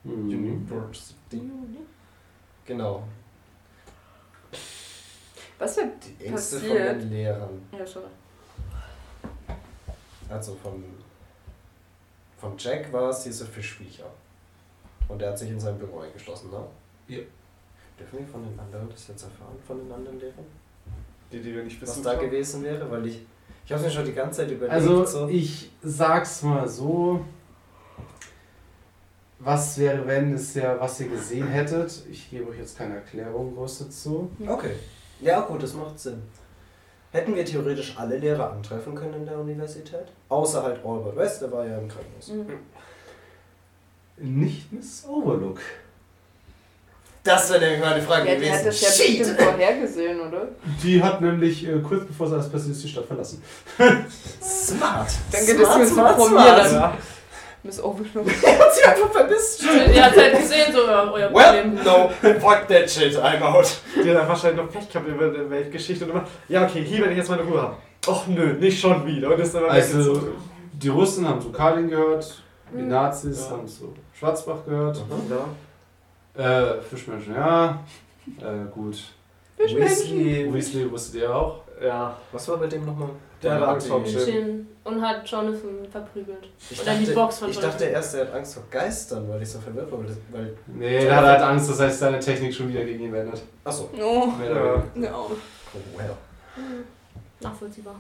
[0.04, 0.30] Mhm.
[0.30, 1.42] University.
[2.66, 3.04] Genau.
[5.60, 5.84] Was für.
[6.20, 7.02] Die engste von Passiert.
[7.02, 7.62] den Lehrern.
[7.78, 8.04] Ja, schon.
[10.30, 10.84] Also von,
[12.40, 14.06] von Jack war es diese Fischviecher.
[15.08, 16.66] Und der hat sich in sein Büro eingeschlossen, ne?
[17.08, 17.20] Ja.
[18.02, 20.46] Dürfen wir von den anderen das jetzt erfahren, von den anderen Lehrern?
[21.32, 22.04] Die, die wir nicht Was wissen.
[22.04, 22.90] da gewesen wäre?
[22.90, 23.22] Weil ich.
[23.66, 24.74] Ich habe mir schon die ganze Zeit überlegt.
[24.74, 27.24] Also so, ich sag's mal so.
[29.40, 32.04] was wäre, wenn, ist ja, was ihr gesehen hättet.
[32.12, 34.30] Ich gebe euch jetzt keine Erklärung groß dazu.
[34.46, 34.74] Okay.
[35.22, 36.22] Ja, gut, das macht Sinn.
[37.12, 40.08] Hätten wir theoretisch alle Lehrer antreffen können in der Universität?
[40.30, 42.30] Außer halt Albert West, der war ja im Krankenhaus.
[42.30, 42.60] Mhm.
[44.40, 45.60] Nicht Miss Overlook.
[47.24, 50.48] Das wäre nämlich meine Frage Ja, die hat das ja bestimmt vorhergesehen, oder?
[50.84, 53.44] Die hat nämlich äh, kurz bevor sie als Pessimist die Stadt verlassen.
[54.42, 55.08] Smart.
[55.32, 56.74] Dann geht es mir so von mir dann.
[56.74, 56.98] Ja.
[57.64, 58.26] Miss Overlook.
[58.44, 59.62] Er hat sie einfach vermisst.
[59.94, 61.76] Ihr habt halt gesehen, so ja, euer Well, Problem.
[61.86, 63.68] no, fuck that shit, I'm out.
[64.04, 67.12] Die hat wahrscheinlich noch Pech gehabt über die Weltgeschichte und immer, ja okay, hier werde
[67.12, 67.76] ich jetzt meine Ruhe haben.
[68.08, 69.30] Och nö, nicht schon wieder.
[69.32, 70.32] Und ist dann Also, weggezogen.
[70.74, 72.42] die Russen haben zu Kalin gehört,
[72.74, 72.88] die Mhm.
[72.88, 73.52] Nazis Ja.
[73.52, 74.98] haben zu Schwarzbach gehört.
[75.30, 75.46] Ja.
[76.36, 77.84] Äh, Fischmenschen, ja.
[78.40, 78.98] Äh, gut.
[79.58, 80.52] Weasley.
[80.54, 81.62] Weasley wusstet ihr auch.
[81.82, 82.18] ja.
[82.32, 83.10] Was war bei dem nochmal?
[83.44, 84.26] Der hatte Angst vor dem Schiff.
[84.26, 86.48] Chin und hat Jonathan verprügelt.
[86.70, 87.72] Ich Oder die Box von ich Jonathan.
[87.80, 90.00] dachte erst, er hat Angst vor Geistern, weil ich so verwirrt war.
[90.32, 93.42] weil Nee, der hat halt Angst, dass heißt, seine Technik schon wieder gegen ihn wendet.
[93.64, 93.90] achso.
[94.00, 94.84] Oh, Ja.
[94.96, 95.16] ja.
[95.16, 95.32] Oh,
[95.98, 96.16] well.
[96.56, 96.84] Mhm.
[97.40, 97.96] Nachvollziehbar.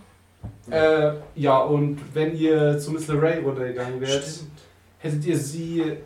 [0.69, 4.49] Äh, ja, und wenn ihr zu Miss LeRae runtergegangen wärt, Stimmt.
[4.99, 5.97] hättet ihr sie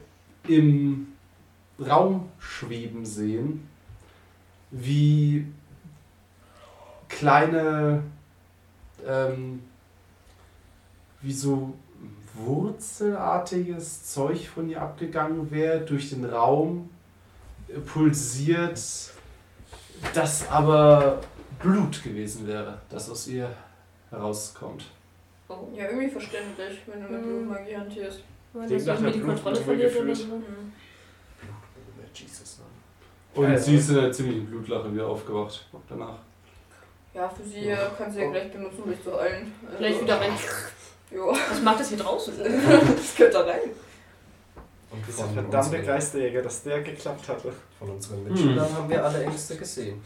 [0.47, 1.07] im
[1.79, 3.67] Raum schweben sehen,
[4.71, 5.45] wie
[7.09, 8.03] kleine,
[9.05, 9.61] ähm,
[11.21, 11.73] wie so
[12.33, 16.89] wurzelartiges Zeug von ihr abgegangen wäre, durch den Raum
[17.85, 18.79] pulsiert,
[20.13, 21.21] das aber
[21.61, 23.49] Blut gewesen wäre, das aus ihr
[24.09, 24.85] herauskommt.
[25.47, 25.67] Oh.
[25.75, 27.47] ja, irgendwie verständlich, wenn du mit Mhm.
[27.47, 28.23] Blutmagie hantierst.
[28.53, 30.25] Weil das irgendwie die Kontrolle verliert oder so.
[30.37, 30.73] Mhm.
[32.19, 32.59] Jesus.
[33.33, 33.79] Und Ja, sie ja.
[33.79, 36.17] ist in einer ziemlichen Blutlache wieder aufgewacht danach.
[37.13, 39.51] Ja, für sie äh, kannst du ja gleich benutzen, um dich zu heilen.
[39.65, 40.31] Also, Gleich wieder rein.
[41.11, 42.33] Jo, Was macht das hier draußen?
[42.39, 43.59] das gehört da rein.
[44.91, 47.53] Und Dieser verdammte Geisterjäger, dass der geklappt hatte.
[47.77, 48.75] von unseren Mitschülern Hm.
[48.75, 50.01] haben wir alle Ängste gesehen.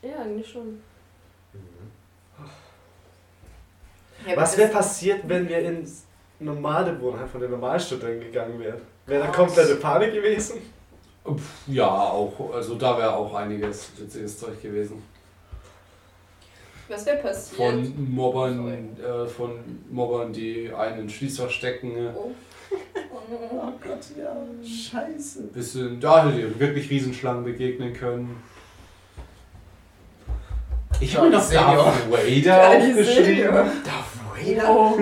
[0.00, 0.80] Ja, eigentlich schon.
[4.26, 6.04] Ja, Was wäre passiert, wenn wir ins
[6.38, 8.80] normale Wohnheim von den Normalstudenten gegangen wären?
[9.06, 10.58] Wäre da komplette Panik gewesen?
[11.66, 12.52] Ja, auch.
[12.52, 15.02] Also da wäre auch einiges witziges Zeug gewesen.
[16.88, 17.56] Was wäre passiert?
[17.56, 19.52] Von Mobbern, äh, von
[19.90, 22.30] Mobbern, die einen in Schließfach stecken, Oh.
[23.30, 24.36] Oh Gott, ja.
[24.62, 25.44] Scheiße.
[25.44, 28.42] bis hin, da hättet ihr wirklich Riesenschlangen begegnen können.
[31.00, 31.50] Ich habe noch.
[31.50, 33.50] Darth Vader aufgeschrieben.
[33.84, 34.98] Darth Oh.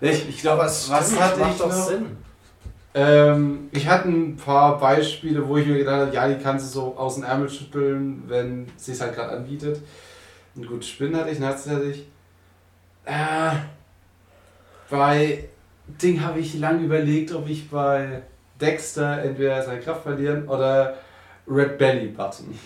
[0.00, 1.88] Ich, ich glaube, was, was hatte macht ich doch noch?
[1.88, 2.17] Sinn.
[2.94, 6.80] Ähm, ich hatte ein paar Beispiele, wo ich mir gedacht habe, ja, die kannst du
[6.80, 9.80] so aus dem Ärmel schütteln, wenn sie es halt gerade anbietet.
[10.56, 12.06] Ein gut Spinnen hatte ich, Nazi hatte ich.
[13.04, 13.52] Äh,
[14.90, 15.48] bei
[15.86, 18.22] Ding habe ich lange überlegt, ob ich bei
[18.60, 20.94] Dexter entweder seine Kraft verlieren oder
[21.46, 22.58] Red Belly Button.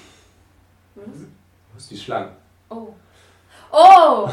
[1.74, 1.88] Was?
[1.88, 2.30] Die Schlange.
[2.70, 2.88] Oh.
[3.70, 4.28] Oh!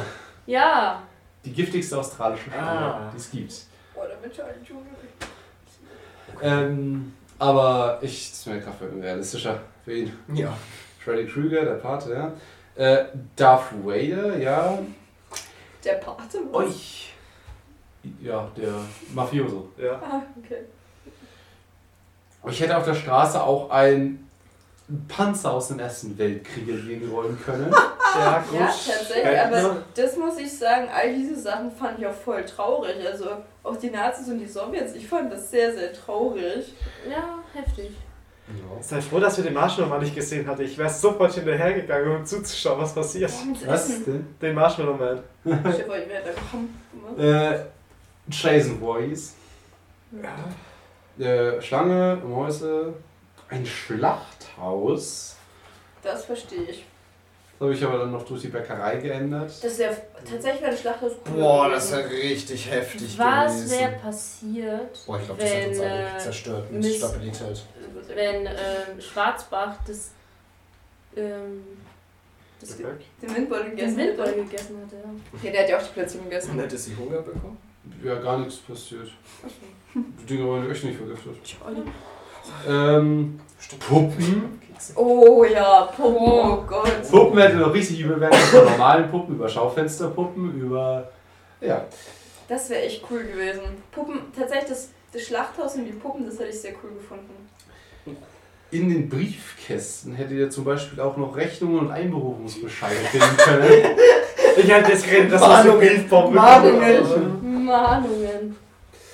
[0.45, 1.02] Ja!
[1.43, 3.10] Die giftigste australische Schlange, Ah.
[3.13, 3.54] die es gibt.
[3.93, 4.86] Boah, da wird Charlie Junior.
[6.41, 10.13] Ähm, aber ich, das ist meine Kraft realistischer für ihn.
[10.34, 10.56] Ja.
[11.04, 12.34] Freddy Krueger, der Pate, ja.
[12.75, 14.80] Äh, Darth Vader, ja.
[15.84, 16.39] Der Pate?
[16.52, 17.13] Euch.
[18.21, 18.73] Ja, der
[19.13, 19.69] Mafioso.
[19.78, 19.93] Ja.
[19.93, 20.63] Ah, okay.
[22.47, 24.29] Ich hätte auf der Straße auch einen
[25.08, 27.73] Panzer aus dem Ersten Weltkrieg entgegenrollen können.
[28.15, 28.60] Ja, gut.
[28.60, 29.78] Ja, tatsächlich, aber ja.
[29.93, 32.95] das muss ich sagen, all diese Sachen fand ich auch voll traurig.
[33.06, 33.28] Also
[33.62, 36.73] auch die Nazis und die Sowjets, ich fand das sehr, sehr traurig.
[37.08, 37.91] Ja, heftig.
[38.82, 40.63] Sei froh, dass wir den Marshmallow mal nicht gesehen hatten.
[40.63, 43.32] Ich wäre sofort hinterhergegangen, um zuzuschauen, was passiert.
[43.67, 44.36] Was denn?
[44.41, 45.19] Den Marshmallow Man.
[45.45, 46.82] Ich hab euch wer da gekommen.
[47.15, 47.63] ne?
[48.28, 49.36] Äh, Jason Boys.
[51.19, 52.93] Äh, Schlange, Mäuse.
[53.49, 53.65] Ein
[54.60, 55.36] Schlachthaus.
[56.04, 56.86] Das verstehe ich.
[57.60, 59.50] Das habe ich aber dann noch durch die Bäckerei geändert.
[59.50, 59.89] Das ist ja
[60.30, 62.10] tatsächlich ein Schlachthaus Boah, das gewesen.
[62.12, 63.80] wäre richtig heftig Was gewesen.
[63.80, 67.63] wäre passiert, Boah, ich glaube, das hat uns wenn, alle äh, zerstört mit Miss- Stabilität.
[68.15, 70.12] wenn ähm, Schwarzbach das,
[71.17, 71.63] ähm,
[72.62, 74.43] das Den Windbeutel den gegessen Windball hätte.
[74.43, 74.93] gegessen hat.
[74.93, 75.43] Ja.
[75.43, 76.52] Ja, der hat ja auch die Plätzchen gegessen.
[76.52, 77.58] Und hätte sie Hunger bekommen?
[78.04, 79.10] Ja, gar nichts passiert.
[79.93, 81.36] Die Dinger waren echt nicht vergiftet.
[82.67, 83.39] Ähm,
[83.79, 84.59] Puppen.
[84.95, 87.09] Oh ja, Puppen, oh Gott.
[87.09, 88.38] Puppen hätte noch richtig übel werden.
[88.38, 91.09] Von normalen Puppen, über Schaufensterpuppen, über.
[91.62, 91.85] Ja.
[92.47, 93.62] Das wäre echt cool gewesen.
[93.91, 97.49] Puppen, tatsächlich das, das Schlachthaus und die Puppen, das hätte ich sehr cool gefunden.
[98.71, 103.69] In den Briefkästen hättet ihr zum Beispiel auch noch Rechnungen und Einberufungsbescheide finden können.
[104.57, 105.79] Ich hätte jetzt geredet, das so Mahnungen.
[105.79, 107.65] Briefbomben Mahnungen.
[107.65, 108.55] Mahnungen.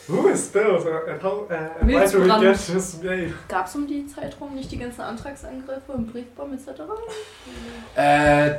[0.07, 0.75] Who is Bill?
[1.09, 3.31] And how, uh, and why do we get his mail?
[3.47, 6.81] Gab es um die Zeit rum nicht die ganzen Antragsangriffe und Briefbomben etc.?
[7.95, 8.51] Äh,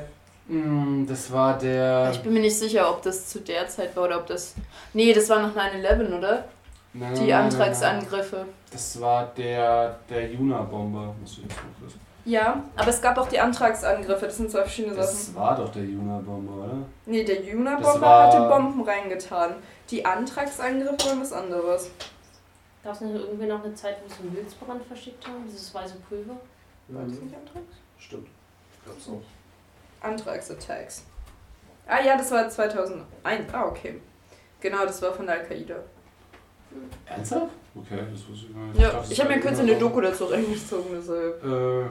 [0.49, 2.11] mh, das war der.
[2.13, 4.55] Ich bin mir nicht sicher, ob das zu der Zeit war oder ob das.
[4.93, 6.45] Nee, das war nach 9-11, oder?
[6.93, 7.43] Nein, Die nein, nein, nein.
[7.45, 8.47] Antragsangriffe.
[8.73, 12.01] Das war der, der Juna-Bomber, musst du jetzt wissen.
[12.27, 15.07] Ja, aber es gab auch die Antragsangriffe, das sind zwei verschiedene Sachen.
[15.07, 16.75] Das war doch der Juna-Bomber, oder?
[17.07, 19.55] Nee, der Das Juna-Bomber war- hat die Bomben reingetan.
[19.91, 21.91] Die Antragsangriffe waren was anderes.
[22.83, 25.45] Gab es nicht irgendwie noch eine Zeit, wo sie einen Milzbrand verschickt haben?
[25.47, 26.37] Dieses weiße Pulver?
[26.89, 27.77] War das nicht Antrags?
[27.99, 28.27] Stimmt.
[28.85, 29.23] Gab's auch.
[30.05, 31.05] Antragsattacks.
[31.87, 33.05] Ah ja, das war 2001.
[33.53, 34.01] Ah, okay.
[34.61, 35.77] Genau, das war von Al-Qaida.
[37.07, 37.53] Ernsthaft?
[37.75, 38.81] Okay, das wusste ich gar nicht.
[38.81, 39.77] Ja, ich das habe mir war kurz eine.
[39.79, 41.45] Doku dazu reingezogen, deshalb.
[41.45, 41.87] Äh,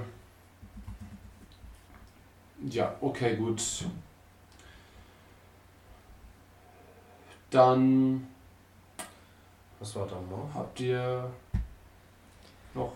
[2.69, 3.61] ja, okay, gut.
[7.51, 8.27] Dann
[9.79, 10.49] Was war dann noch?
[10.53, 11.29] habt ihr
[12.73, 12.91] noch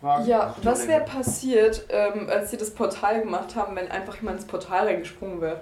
[0.00, 0.26] Fragen?
[0.26, 4.46] Ja, was wäre passiert, ähm, als sie das Portal gemacht haben, wenn einfach jemand ins
[4.46, 5.60] Portal reingesprungen wäre?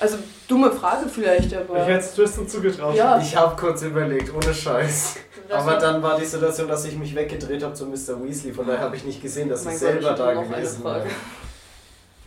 [0.00, 1.80] Also, dumme Frage vielleicht, aber.
[1.82, 2.94] Ich hätte es Tristan zugetraut.
[2.94, 3.18] Ja.
[3.18, 5.16] Ich habe kurz überlegt, ohne Scheiß.
[5.50, 8.22] Aber war- dann war die Situation, dass ich mich weggedreht habe zu Mr.
[8.22, 8.52] Weasley.
[8.52, 11.06] Von daher habe ich nicht gesehen, dass Mein ich Gott, selber ich da gewesen Frage.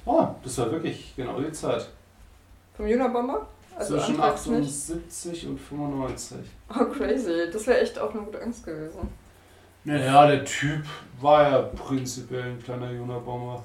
[0.06, 1.88] Oh, das war wirklich genau die Zeit.
[2.76, 3.48] Vom Juna-Bomber?
[3.76, 4.70] Also Zwischen Antrags nicht?
[4.70, 6.38] 78 und 95.
[6.70, 7.50] Oh, crazy.
[7.52, 9.10] Das wäre echt auch eine gute Angst gewesen.
[9.84, 10.84] Naja, der Typ
[11.20, 13.64] war ja prinzipiell ein kleiner Juna-Bomber.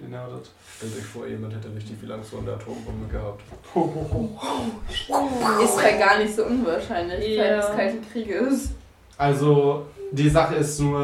[0.00, 0.50] Den er hat.
[0.76, 3.42] Stellt euch vor, jemand hätte richtig viel Angst vor der Atombombe gehabt.
[5.62, 7.36] Ist ja gar nicht so unwahrscheinlich.
[7.36, 8.70] Zeit des Kalten Krieges.
[9.18, 11.00] Also, die Sache ist nur,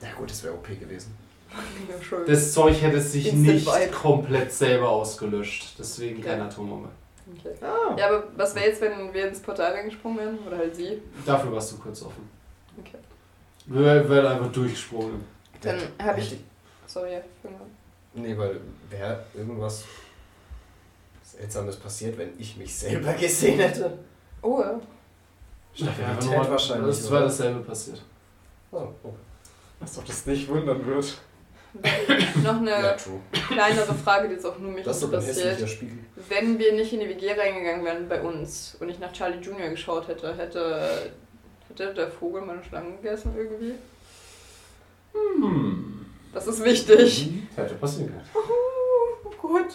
[0.00, 1.16] Na gut, das wäre OP gewesen.
[2.26, 3.90] Das Zeug hätte sich Instant nicht Vibe.
[3.90, 5.74] komplett selber ausgelöscht.
[5.78, 6.88] Deswegen keine Atombombe.
[7.38, 7.54] Okay.
[7.60, 7.96] Ah.
[7.96, 10.38] Ja, aber was wäre jetzt, wenn wir ins Portal reingesprungen wären?
[10.46, 11.00] Oder halt sie?
[11.24, 12.28] Dafür warst du kurz offen.
[12.78, 12.98] Okay.
[13.66, 15.24] Wir werden einfach durchgesprungen.
[15.60, 16.36] Dann habe ich.
[16.86, 17.22] Sorry, an.
[18.14, 19.84] Nee, weil wäre irgendwas
[21.22, 23.98] Seltsames passiert, wenn ich mich selber gesehen hätte.
[24.42, 24.80] Oh, ja.
[25.72, 26.86] Stabilität wahrscheinlich.
[26.88, 28.02] Das war dasselbe passiert.
[28.72, 29.14] Oh, okay.
[29.80, 31.18] Als ob das nicht wundern wird.
[32.42, 32.96] Noch eine Ja,
[33.48, 35.78] kleinere Frage, die jetzt auch nur mich Das interessiert.
[36.28, 39.68] Wenn wir nicht in die WG reingegangen wären bei uns und ich nach Charlie Junior
[39.68, 41.10] geschaut hätte, hätte,
[41.68, 43.74] hätte der Vogel meine Schlange gegessen irgendwie?
[45.12, 46.06] Hm.
[46.32, 47.30] Das ist wichtig.
[47.56, 48.28] Hätte passieren können.
[48.34, 49.68] Oh, gut.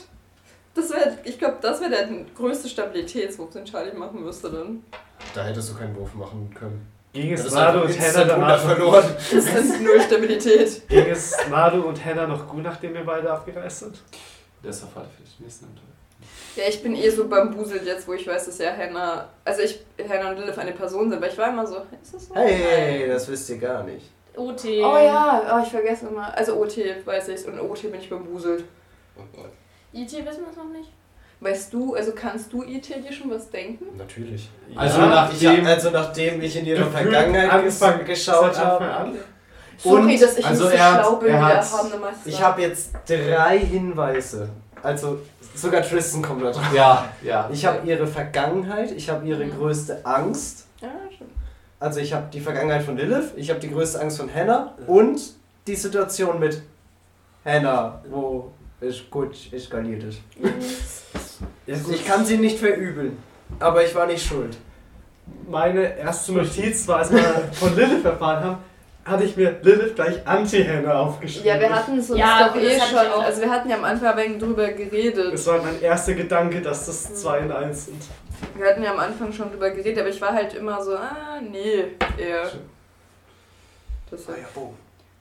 [0.74, 4.84] Das wäre, ich glaube, das wäre der größte Stabilitätswurf, den Charlie machen müsste dann.
[5.34, 6.86] Da hättest du keinen Wurf machen können.
[7.16, 9.06] Ging Das es einfach und Hannah danach verloren.
[9.16, 10.86] Das ist null Stabilität.
[10.90, 14.02] Ging es Nado und Hannah noch gut, nachdem wir beide abgereist sind?
[14.62, 15.86] Der ist auf alle Fälle die nächsten Abenteuer.
[16.58, 19.80] Ja, ich bin eh so bambuselt jetzt, wo ich weiß, dass ja Hannah, also ich,
[20.10, 22.36] Hannah und Lilith eine Person sind, weil ich war immer so, ist das so?
[22.36, 24.12] Hey, das wisst ihr gar nicht.
[24.36, 24.66] OT.
[24.66, 26.38] Oh ja, oh, ich vergesse immer.
[26.38, 28.66] Also OT weiß ich und OT bin ich bambuselt.
[29.94, 30.90] IT wissen wir es noch nicht.
[31.42, 33.86] Weißt du, also kannst du IT dir schon was denken?
[33.98, 34.50] Natürlich.
[34.76, 38.86] Also ja, nachdem- ich, also nachdem ich in ihre Gefühlt Vergangenheit Anfang- geschaut habe.
[38.86, 39.16] an.
[39.78, 41.66] Sorry, Und- dass ich also nicht so er hat- schlau bin wie er hat-.
[42.26, 44.50] Ich habe jetzt drei Hinweise.
[44.82, 45.20] Also
[45.54, 46.64] sogar Tristan kommt da drauf.
[46.74, 47.50] Ja, ja.
[47.52, 49.58] Ich habe ihre Vergangenheit, ich habe ihre Mhm.
[49.58, 50.66] größte Angst.
[50.82, 51.28] Ja, schon.
[51.80, 55.20] Also ich habe die Vergangenheit von Lilith, ich habe die größte Angst von Hannah und
[55.68, 56.62] die Situation mit
[57.44, 60.20] Hannah, wo es gut eskaliert ist.
[61.68, 61.96] Ja, gut.
[61.96, 63.18] Ich kann sie nicht verübeln,
[63.60, 64.58] aber ich war nicht schuld.
[65.50, 67.24] Meine erste Notiz war, als wir
[67.54, 68.58] von Lilith erfahren haben,
[69.06, 71.48] hatte ich mir Lilith gleich Anti-Hannah aufgeschrieben.
[71.48, 73.24] Ja, wir hatten es uns Ja, doch eh schon.
[73.24, 75.34] Also wir hatten ja am Anfang ein wenig drüber geredet.
[75.34, 78.04] Das war mein erster Gedanke, dass das 2 in 1 sind.
[78.56, 81.40] Wir hatten ja am Anfang schon drüber geredet, aber ich war halt immer so, ah,
[81.42, 81.86] nee,
[82.18, 82.52] eher.
[84.10, 84.22] Das,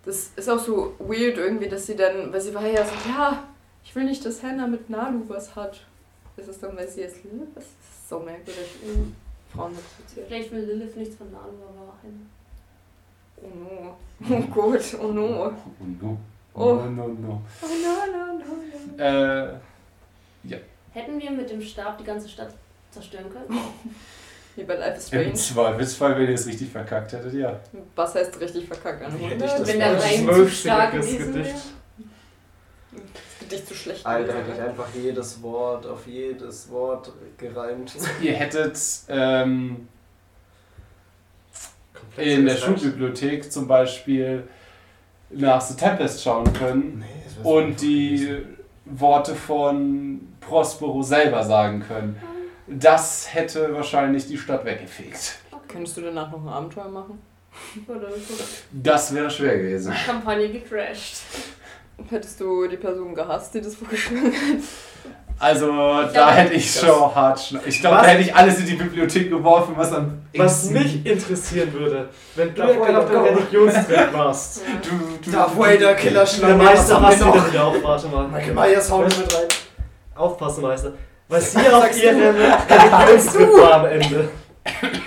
[0.05, 3.45] das ist auch so weird irgendwie, dass sie dann, weil sie war ja so, ja,
[3.85, 5.81] ich will nicht, dass Hannah mit Nalu was hat.
[6.37, 7.57] Ist es dann, weil sie jetzt Lilith ist?
[7.57, 8.67] Das ist so merkwürdig.
[9.55, 10.27] Frauen reproduziert.
[10.27, 11.95] Vielleicht will Lilith nichts von Nalu, aber.
[13.43, 13.97] Oh no.
[14.31, 15.47] Oh Gott, oh no.
[15.47, 15.53] Oh
[16.01, 16.19] no.
[16.55, 16.75] Oh.
[16.75, 17.43] No, no, no.
[17.63, 19.05] Oh no, no, no, no.
[19.05, 19.59] Äh,
[20.95, 22.55] Hätten wir mit dem Stab die ganze Stadt
[22.93, 23.49] zerstören können?
[24.57, 25.35] Wie bei Life is Im Strange.
[25.35, 27.59] Zweifelsfall, wenn ihr es richtig verkackt hättet, ja.
[27.97, 29.03] Was heißt richtig verkackt?
[29.21, 31.55] Ich das Wenn der Reim ein zu stark gewesen wäre?
[33.45, 34.07] Das Gedicht zu schlecht.
[34.07, 34.69] Alter, gewesen, hätte ich ne?
[34.69, 37.95] einfach jedes Wort auf jedes Wort gereimt.
[38.23, 38.79] Ihr hättet
[39.09, 39.89] ähm,
[42.17, 44.49] in der Schulbibliothek zum Beispiel
[45.31, 47.05] nach The Tempest schauen können
[47.43, 48.43] Nee, und die
[48.85, 52.21] Worte von Prospero selber sagen können.
[52.67, 55.39] Das hätte wahrscheinlich die Stadt weggefegt.
[55.69, 57.19] Könntest du danach noch ein Abenteuer machen?
[57.89, 58.45] Oder so.
[58.73, 59.93] Das wäre schwer gewesen.
[60.07, 61.23] Kampagne gecrashed.
[62.11, 64.63] Hättest du die Person gehasst, die das vorgeschlagen hat?
[65.39, 68.67] Also, da Ja, hätte ich schon hart schna Ich glaube, da hätte ich alles in
[68.67, 73.23] die Bibliothek geworfen, was am Was mich interessieren würde, wenn du ja gerade auf go.
[73.23, 74.63] Religionstrip warst.
[74.83, 74.91] Du,
[75.25, 77.35] du, Darth Vader, Der Killerschlange, Meister, was noch?
[77.35, 78.29] wieder wieder auf, warte mal.
[78.29, 79.49] Michael Myers, hau mit rein.
[80.15, 80.93] Aufpassen, Meister.
[81.29, 82.21] Was sie auf ihrem
[82.71, 84.29] Religionstrip war am Ende.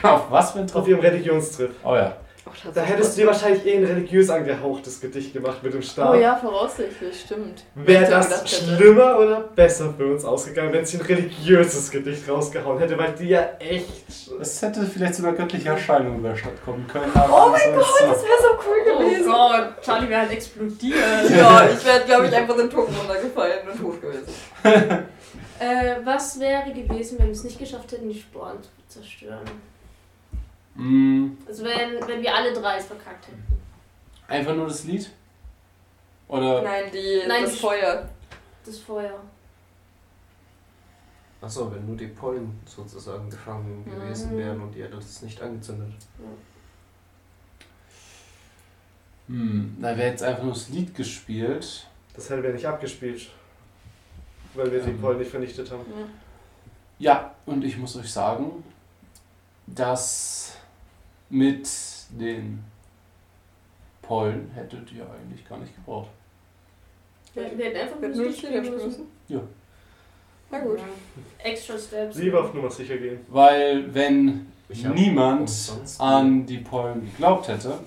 [0.04, 0.88] Auf was für ein Auf Trupp?
[0.90, 1.72] ihrem Religionstrip.
[1.84, 2.14] Oh ja.
[2.74, 6.14] Da hättest du dir wahrscheinlich eh ein religiös angehauchtes Gedicht gemacht mit dem Stab.
[6.14, 7.64] Oh ja, voraussichtlich, stimmt.
[7.76, 8.78] Wäre das gedacht hätte.
[8.78, 13.30] schlimmer oder besser für uns ausgegangen, wenn sie ein religiöses Gedicht rausgehauen hätte, weil die
[13.30, 14.06] ja echt.
[14.40, 17.12] Es hätte vielleicht sogar göttliche Erscheinungen über Stadt kommen können.
[17.16, 19.26] Oh mein Gott, das wäre so cool Oh gewesen.
[19.32, 20.98] Gott, Charlie wäre halt explodiert.
[21.30, 24.28] Ja, ich wäre, glaube ich, einfach den Turm runtergefallen und tot gewesen.
[25.60, 29.42] Äh, was wäre gewesen, wenn wir es nicht geschafft hätten, die Sporen zu zerstören?
[30.78, 33.44] Mm, Also wenn, wenn wir alle drei es verkackt hätten.
[34.28, 35.10] einfach nur das Lied?
[36.28, 36.62] Oder?
[36.62, 38.08] Nein, die, Nein, das die- Feuer.
[38.66, 39.20] Das Feuer.
[41.42, 44.38] Achso, wenn nur die Pollen sozusagen gefangen gewesen Mhm.
[44.40, 45.94] wären und ihr hättet es nicht angezündet.
[49.28, 51.88] Hm, da wäre jetzt einfach nur das Lied gespielt.
[52.16, 53.30] Das hätten wir nicht abgespielt.
[54.54, 55.02] Weil wir die Ähm.
[55.02, 55.86] Pollen nicht vernichtet haben.
[57.00, 58.64] Ja, und ich muss euch sagen,
[59.68, 60.54] dass
[61.30, 61.68] mit
[62.10, 62.64] den
[64.02, 66.10] Pollen hättet ihr eigentlich gar nicht gebraucht.
[67.34, 68.88] Wir, wir hätten einfach Lied spielen abspielen müssen.
[68.88, 69.08] müssen?
[70.50, 70.80] Na gut.
[71.40, 72.18] Extra Steps.
[72.18, 73.20] Lieber auf Nummer sicher gehen.
[73.28, 75.52] Weil wenn niemand
[76.00, 77.80] an die Pollen geglaubt hätte,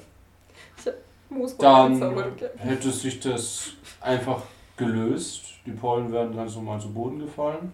[1.58, 2.14] dann
[2.58, 4.42] hätte sich das einfach
[4.76, 5.44] gelöst.
[5.64, 7.72] Die Pollen wären ganz normal zu Boden gefallen.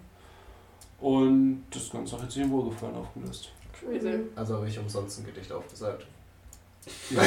[1.01, 3.51] Und das Ganze hat sich im Wohlgefallen aufgelöst.
[3.89, 4.29] Mhm.
[4.37, 6.07] Also habe ich umsonst ein Gedicht aufgesagt.
[7.11, 7.23] Ja.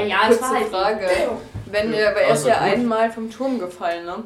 [0.00, 1.06] ja, es war halt Frage.
[1.70, 2.72] Wenn ihr, weil er ist ja gut.
[2.74, 4.16] einmal vom Turm gefallen, ne?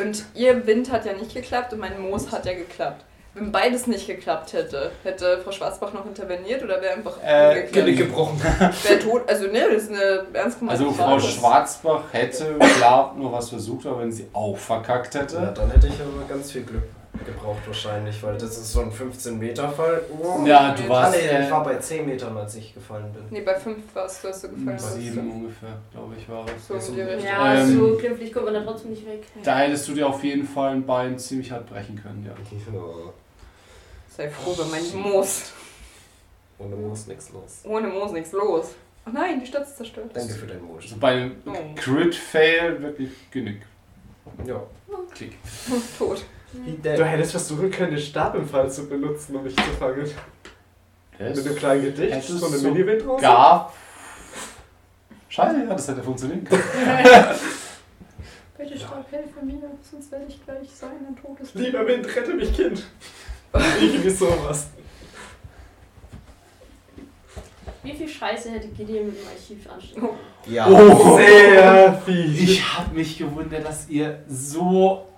[0.00, 3.04] Und ihr Wind hat ja nicht geklappt und mein Moos hat ja geklappt.
[3.34, 7.68] Wenn beides nicht geklappt hätte, hätte Frau Schwarzbach noch interveniert oder wäre einfach Äh?
[7.70, 8.40] Genick gebrochen.
[8.82, 9.22] Wäre tot?
[9.28, 11.18] Also ne, das ist eine ernst gemeinte Also Frau.
[11.18, 15.52] Schwarzbach hätte klar nur was versucht, aber wenn sie auch verkackt Ja, hätte.
[15.54, 16.82] dann hätte ich aber ganz viel Glück
[17.24, 20.02] gebraucht wahrscheinlich, weil das ist so ein 15 Meter Fall.
[20.18, 20.44] Oh.
[20.46, 23.22] Ja, du Ah, warst nee, ich war äh, bei 10 Metern, als ich gefallen bin.
[23.30, 24.78] Nee, bei 5 warst du, hast du gefallen.
[24.78, 26.66] sieben ungefähr, glaube ich, war es.
[26.66, 26.96] So Richtung.
[27.24, 29.24] Ja, Ähm, so glimpflich kommt man da trotzdem nicht weg.
[29.42, 32.32] Da hättest du dir auf jeden Fall ein Bein ziemlich hart brechen können, ja.
[34.16, 35.52] Sei froh über mein Moos.
[36.58, 37.60] Ohne Moos nichts los.
[37.64, 38.66] Ohne Moos nichts los.
[39.06, 40.10] Oh nein, die Stadt ist zerstört.
[40.12, 40.82] Danke für dein Moos.
[40.84, 41.52] Also bei einem Oh.
[41.74, 43.62] Crit-Fail wirklich Genick.
[44.46, 44.62] Ja.
[45.14, 45.32] Klick.
[45.98, 46.22] Tot.
[46.52, 50.08] Du hättest versuchen können, den Stab im Fall zu benutzen, um mich zu fangen.
[51.18, 53.22] Mit einem kleinen Gedicht, hättest so eine so Mini-Windrose.
[53.22, 53.72] Gar.
[55.28, 56.62] Scheiße, ja, das hätte funktionieren können.
[58.58, 62.52] Bitte Stab, helfe mir, sonst werde ich gleich sein, ein totes Lieber Wind, rette mich,
[62.52, 62.84] Kind.
[63.80, 64.68] Irgendwie sowas.
[67.82, 70.08] Wie viel Scheiße hätte Gideon mit dem Archiv anstellen?
[70.46, 70.68] Ja.
[70.68, 71.16] Oh.
[71.16, 72.40] Sehr fies.
[72.40, 75.09] Ich habe mich gewundert, dass ihr so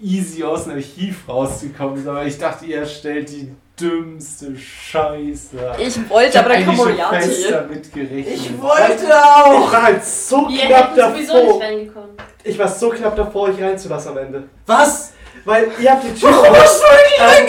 [0.00, 5.56] easy aus dem Archiv rausgekommen seid, aber ich dachte, ihr stellt die dümmste Scheiße.
[5.78, 7.44] Ich wollte, Ich aber dann kam Moriarty.
[7.50, 8.34] damit gerechnet.
[8.34, 11.18] Ich war halt so Wir knapp davor.
[11.18, 11.30] nicht
[11.62, 12.10] reingekommen.
[12.44, 14.44] Ich war so knapp davor, euch reinzulassen am Ende.
[14.66, 15.12] Was?
[15.44, 16.54] Weil ihr habt die Tür oben.
[16.56, 17.46] Ähm,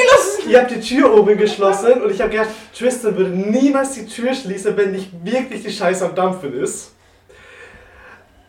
[0.50, 4.34] ihr habt die Tür oben geschlossen und ich habe gedacht, Tristan würde niemals die Tür
[4.34, 6.92] schließen, wenn nicht wirklich die Scheiße am Dampfen ist.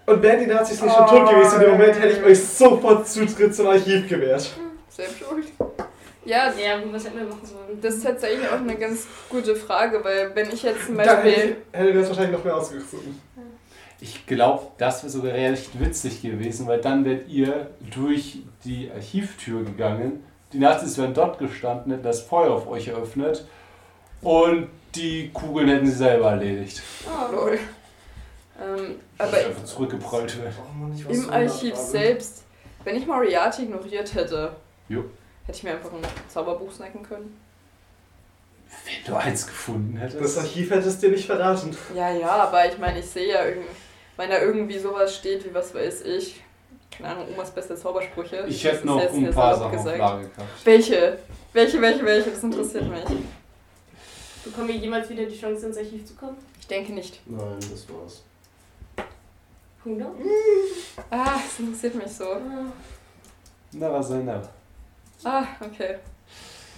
[0.06, 3.08] Und wären die Nazis nicht schon tot gewesen in dem Moment, hätte ich euch sofort
[3.08, 4.48] Zutritt zum Archiv gewährt.
[4.88, 5.46] Selbst schuld.
[6.24, 7.80] Ja, Ja, was hätten wir machen sollen?
[7.80, 11.22] das ist tatsächlich auch eine ganz gute Frage, weil wenn ich jetzt zum Dann hätte,
[11.22, 11.56] Beispiel.
[11.72, 13.20] ich- hätte das wahrscheinlich noch mehr ausgezogen.
[14.00, 19.64] Ich glaube, das wäre sogar recht witzig gewesen, weil dann wärt ihr durch die Archivtür
[19.64, 23.46] gegangen, die Nazis wären dort gestanden, hätten das Feuer auf euch eröffnet
[24.22, 26.82] und die Kugeln hätten sie selber erledigt.
[27.06, 27.58] Oh, lol.
[28.60, 30.52] Ähm, aber Weil einfach zurückgeprollt wird.
[31.08, 32.44] Im Archiv selbst,
[32.84, 34.56] wenn ich Moriarty ignoriert hätte,
[34.88, 35.04] Jo.
[35.44, 37.38] hätte ich mir einfach ein Zauberbuch snacken können.
[38.84, 40.20] Wenn du eins gefunden hättest.
[40.22, 41.76] Das Archiv hättest du dir nicht verraten.
[41.94, 43.68] Ja, ja, aber ich meine, ich sehe ja irgendwie,
[44.16, 46.40] wenn da irgendwie sowas steht wie was weiß ich,
[46.90, 48.44] keine Ahnung, Omas beste Zaubersprüche.
[48.48, 50.48] ich hätte noch jetzt ein paar Sachen auf Lage gehabt.
[50.64, 51.18] Welche?
[51.52, 52.30] Welche, welche, welche?
[52.30, 53.04] Das interessiert mich.
[54.44, 56.36] Bekommen wir jemals wieder die Chance, ins Archiv zu kommen?
[56.60, 57.20] Ich denke nicht.
[57.26, 58.22] Nein, das war's.
[59.86, 60.06] 100?
[61.10, 62.24] Ah, das interessiert mich so.
[62.24, 62.72] Ah.
[63.72, 64.48] Never say never.
[65.24, 65.96] Ah, okay.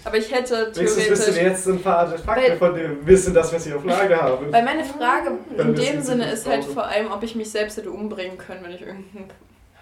[0.05, 1.43] Aber ich hätte Wenigstens wissen wir theoretisch.
[1.43, 4.53] jetzt ein paar Artefakte, Weil- von wir wissen, dass wir sie auf Lager haben.
[4.53, 7.77] Weil meine Frage in dem Sinne was ist halt vor allem, ob ich mich selbst
[7.77, 9.29] hätte umbringen können, wenn ich irgendein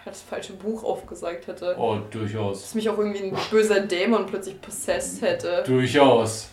[0.05, 1.75] das falsche Buch aufgesagt hätte.
[1.77, 2.63] Oh, durchaus.
[2.63, 5.65] Dass mich auch irgendwie ein böser Dämon plötzlich possessed hätte.
[5.67, 6.49] Durchaus.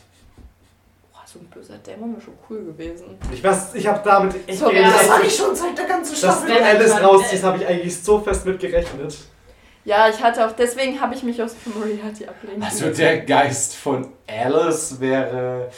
[1.33, 3.17] So ein böser Dämon wäre schon cool gewesen.
[3.31, 6.21] Ich, weiß, ich habe damit echt So, gerechnet, das sag ich schon seit der ganzen
[6.21, 9.17] dass du Alice rausziehst, habe ich eigentlich so fest mit gerechnet.
[9.83, 14.13] Ja, ich hatte auch, deswegen habe ich mich aus Moriarty ablehnen Also der Geist von
[14.27, 15.71] Alice wäre.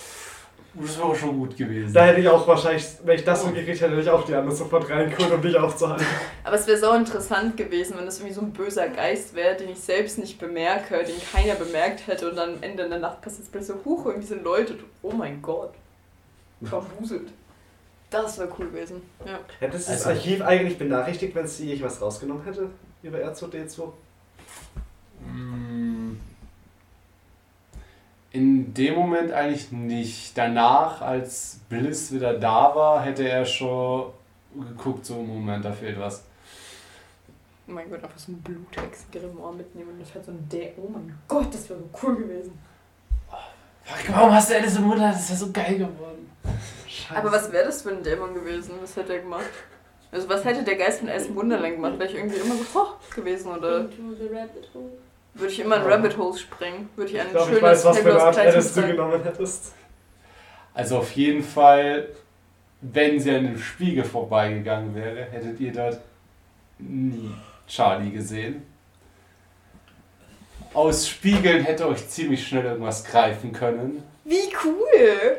[0.77, 1.93] Das wäre schon gut gewesen.
[1.93, 4.33] Da hätte ich auch wahrscheinlich, wenn ich das so gekriegt hätte, hätte ich auch die
[4.35, 6.05] anderen sofort reingeholt, um dich aufzuhalten.
[6.43, 9.69] Aber es wäre so interessant gewesen, wenn das irgendwie so ein böser Geist wäre, den
[9.69, 13.21] ich selbst nicht bemerke, den keiner bemerkt hätte und dann am Ende in der Nacht
[13.21, 15.73] passiert es plötzlich so, huch, irgendwie sind Leute, oh mein Gott,
[16.63, 17.29] verbuselt.
[18.09, 19.39] Das wäre cool gewesen, ja.
[19.59, 22.69] Hättest du das Also- Archiv eigentlich benachrichtigt, wenn sie ich was rausgenommen hätte?
[23.01, 23.91] Über R2D2?
[25.25, 26.17] Mm.
[28.35, 30.37] In dem Moment eigentlich nicht.
[30.37, 34.11] Danach, als Bliss wieder da war, hätte er schon
[34.53, 36.25] geguckt, so Moment, da fehlt was.
[37.65, 40.73] Oh mein Gott, einfach so ein Bluthex-Grimoire mitnehmen und das hat so ein D.
[40.75, 42.59] Oh mein Gott, das wäre so cool gewesen.
[43.83, 44.99] Fuck, warum hast du Alice im Mund?
[44.99, 46.29] Das ist ja so geil geworden.
[46.85, 47.17] Scheiße.
[47.17, 48.73] Aber was wäre das für ein Dämon gewesen?
[48.81, 49.45] Was hätte er gemacht?
[50.11, 51.97] Also was hätte der Geist von Alice im Wunderland gemacht?
[51.99, 54.91] Wäre ich irgendwie immer so hoch gewesen oder Into the rabbit hole.
[55.35, 56.89] Würde ich immer in Rabbit Holes springen?
[56.95, 58.81] Würde ich ein Ich glaube, schönes ich weiß, was für eine Art Kleid Alice du
[58.87, 59.73] genommen hättest.
[60.73, 62.07] Also auf jeden Fall,
[62.81, 65.99] wenn sie an dem Spiegel vorbeigegangen wäre, hättet ihr dort
[66.79, 67.31] nie
[67.67, 68.63] Charlie gesehen.
[70.73, 74.03] Aus Spiegeln hätte euch ziemlich schnell irgendwas greifen können.
[74.25, 75.37] Wie cool!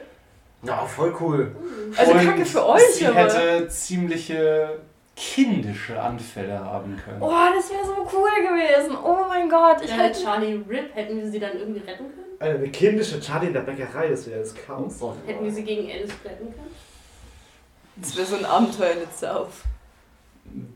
[0.63, 1.55] Ja, voll cool.
[1.97, 3.17] Also Und Kacke für euch, Sie aber.
[3.17, 4.79] hätte ziemliche
[5.17, 7.23] kindische Anfälle haben können.
[7.23, 8.97] Oh, das wäre so cool gewesen.
[9.03, 10.23] Oh mein Gott, ich Ja, hätte.
[10.23, 12.27] Charlie Rip, hätten wir sie dann irgendwie retten können?
[12.39, 15.01] Eine kindische Charlie in der Bäckerei, das wäre das Chaos.
[15.27, 16.75] Hätten wir sie gegen Alice retten können?
[17.97, 19.65] Das wäre so ein Abenteuer in itself.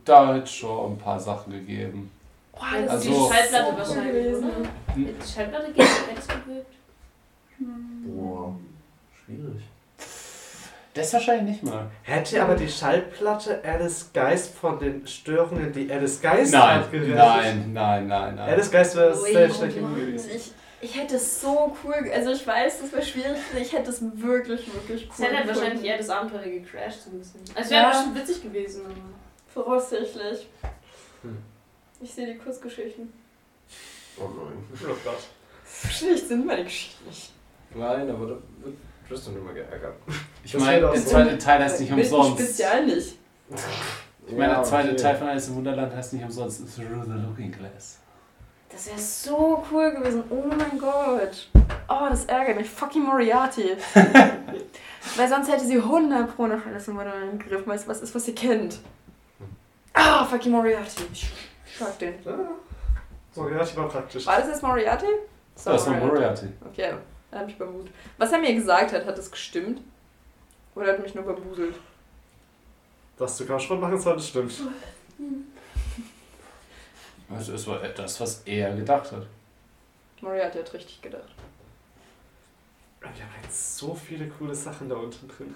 [0.06, 2.10] Da hätte es schon ein paar Sachen gegeben.
[2.54, 4.44] Oh, Das Also- ist die Schallplatte so cool wahrscheinlich, gewesen.
[4.50, 4.68] oder?
[5.04, 6.72] Hätte die Schallplatte gegen Alice gewirkt?
[8.06, 8.54] Boah,
[9.24, 9.62] schwierig.
[10.94, 11.88] Das wahrscheinlich nicht mal.
[12.02, 17.14] Hätte aber die Schallplatte Alice Geist von den Störungen, die Alice Geist Nein, hat, gerettet?
[17.14, 18.48] nein, nein, nein, nein.
[18.50, 20.30] Alice Geist wäre sehr oh schlecht gewesen.
[20.34, 22.10] Ich, ich hätte es so cool.
[22.12, 23.38] Also ich weiß, das wäre schwierig.
[23.60, 25.24] Ich hätte es wirklich, wirklich cool.
[25.24, 25.48] hätte halt gefunden.
[25.48, 27.40] wahrscheinlich eher das Abenteuer gecrashed so ein bisschen.
[27.54, 27.90] Also es wäre Ja.
[27.90, 28.94] bestimmt witzig gewesen, aber.
[29.54, 30.48] Voraussichtlich.
[31.22, 31.38] Hm.
[32.00, 33.12] Ich sehe die Kurzgeschichten.
[34.18, 34.64] Oh nein.
[34.82, 35.18] Oh Gott.
[35.64, 37.30] So schlecht sind meine Geschichten nicht.
[37.74, 38.34] Nein, aber da
[38.64, 38.76] wird
[39.10, 39.96] Tristan immer geärgert.
[40.44, 41.10] Ich meine, der so.
[41.10, 42.40] zweite Teil heißt nicht Mit umsonst.
[42.40, 43.18] Spezial nicht.
[44.26, 45.02] Ich meine, der zweite okay.
[45.02, 47.98] Teil von Alice im Wunderland heißt nicht umsonst Through the Looking Glass.
[48.70, 50.22] Das wäre so cool gewesen.
[50.30, 51.48] Oh mein Gott.
[51.88, 52.70] Oh, das ärgert mich.
[52.70, 53.76] Fucking Moriarty.
[55.16, 58.14] Weil sonst hätte sie 100 pro nach alles im Wunderland gegriffen, weil es was ist,
[58.14, 58.78] was sie kennt.
[59.92, 61.02] Ah, fucking Moriarty.
[61.12, 61.32] Ich
[61.74, 62.14] schlag den.
[63.32, 64.24] So, ja, ich war praktisch.
[64.26, 65.06] War das jetzt Moriarty?
[65.64, 66.46] Das war Moriarty.
[66.68, 66.94] Okay,
[67.30, 67.88] er hat mich bemut.
[68.18, 69.80] Was er mir gesagt hat, hat das gestimmt?
[70.74, 71.74] Oder hat er mich nur bambuselt?
[73.16, 74.52] Dass du Kampfsport machen solltest, stimmt.
[77.32, 79.24] Also es war das, was er gedacht hat.
[80.20, 81.32] Moriarty hat richtig gedacht.
[83.00, 85.54] Wir haben jetzt so viele coole Sachen da unten drin.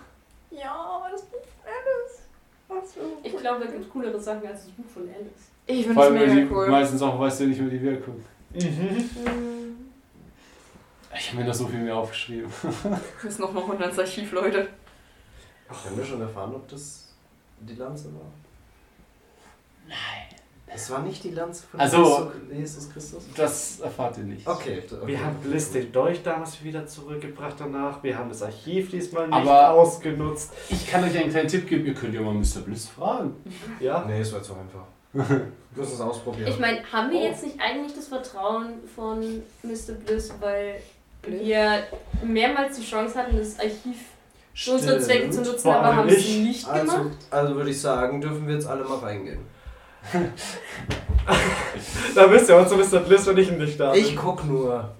[0.50, 3.02] Ja, das Buch von Alice.
[3.24, 5.50] Ich glaube, da gibt es coolere Sachen als das Buch von Alice.
[5.66, 6.68] Ich finde die mega cool.
[6.68, 8.24] meistens auch weißt du nicht mehr die Wirkung.
[8.52, 9.90] Mhm.
[11.16, 12.50] Ich habe mir noch so viel mehr aufgeschrieben.
[13.22, 14.68] Das ist noch mal 100 ins Archiv, Leute.
[15.68, 17.14] Haben wir schon erfahren, ob das
[17.60, 18.30] die Lanze war?
[19.86, 19.96] Nein.
[20.66, 23.22] Es war nicht die Lanze von Also- Jesus Christus?
[23.36, 24.46] Das erfahrt ihr nicht.
[24.46, 24.82] Okay.
[24.84, 25.06] okay.
[25.06, 28.02] Wir haben Bliss den Dolch damals wieder zurückgebracht danach.
[28.02, 30.52] Wir haben das Archiv diesmal nicht Aber- ausgenutzt.
[30.70, 32.60] Ich kann euch einen kleinen Tipp geben, ihr könnt ja mal Mr.
[32.64, 33.36] Bliss fragen.
[33.78, 34.04] Ja?
[34.08, 34.84] Nee, es war zu einfach.
[35.12, 35.24] Wir
[35.76, 36.48] müssen es ausprobieren.
[36.48, 37.24] Ich meine, haben wir Oh.
[37.24, 39.20] jetzt nicht eigentlich das Vertrauen von
[39.62, 39.92] Mr.
[40.04, 40.80] Bliss, weil
[41.26, 41.40] Bliss?
[41.42, 41.82] wir
[42.22, 43.96] mehrmals die Chance hatten, das Archiv
[44.54, 45.00] für unsere.
[45.00, 46.38] Zwecke zu nutzen, aber haben es ich.
[46.38, 47.16] nicht Also, gemacht?
[47.30, 49.40] also würde ich sagen, dürfen wir jetzt alle mal reingehen.
[52.14, 53.00] Da wisst ihr, so Mr.
[53.00, 54.00] Bliss, wenn ich ihn nicht da bin.
[54.02, 54.90] Ich guck nur.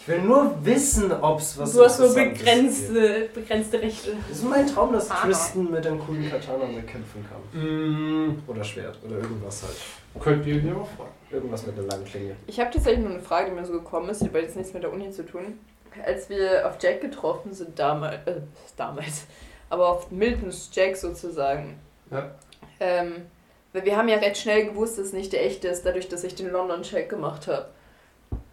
[0.00, 2.38] Ich will nur wissen, ob es was du hast gibt.
[2.38, 4.12] begrenzte, begrenzte Rechte.
[4.30, 5.26] Es ist mein Traum, dass Aha.
[5.26, 7.62] Tristan mit einem coolen Katana mal kämpfen kann.
[7.62, 8.98] Mm, Oder Schwert.
[9.06, 10.22] Oder irgendwas halt.
[10.22, 11.10] könnt ihr mir mal fragen.
[11.30, 12.36] Irgendwas mit einer langen Klinge.
[12.46, 14.74] Ich habe tatsächlich nur eine Frage, die mir so gekommen ist, die hat jetzt nichts
[14.74, 15.58] mit der Uni zu tun.
[16.04, 18.40] Als wir auf Jack getroffen sind, damals, äh,
[18.76, 19.26] damals,
[19.70, 21.78] aber auf Miltons Jack sozusagen.
[22.10, 22.30] Ja.
[22.80, 23.26] Ähm,
[23.72, 26.24] weil wir haben ja recht schnell gewusst, dass es nicht der echte ist, dadurch, dass
[26.24, 27.66] ich den London-Check gemacht habe.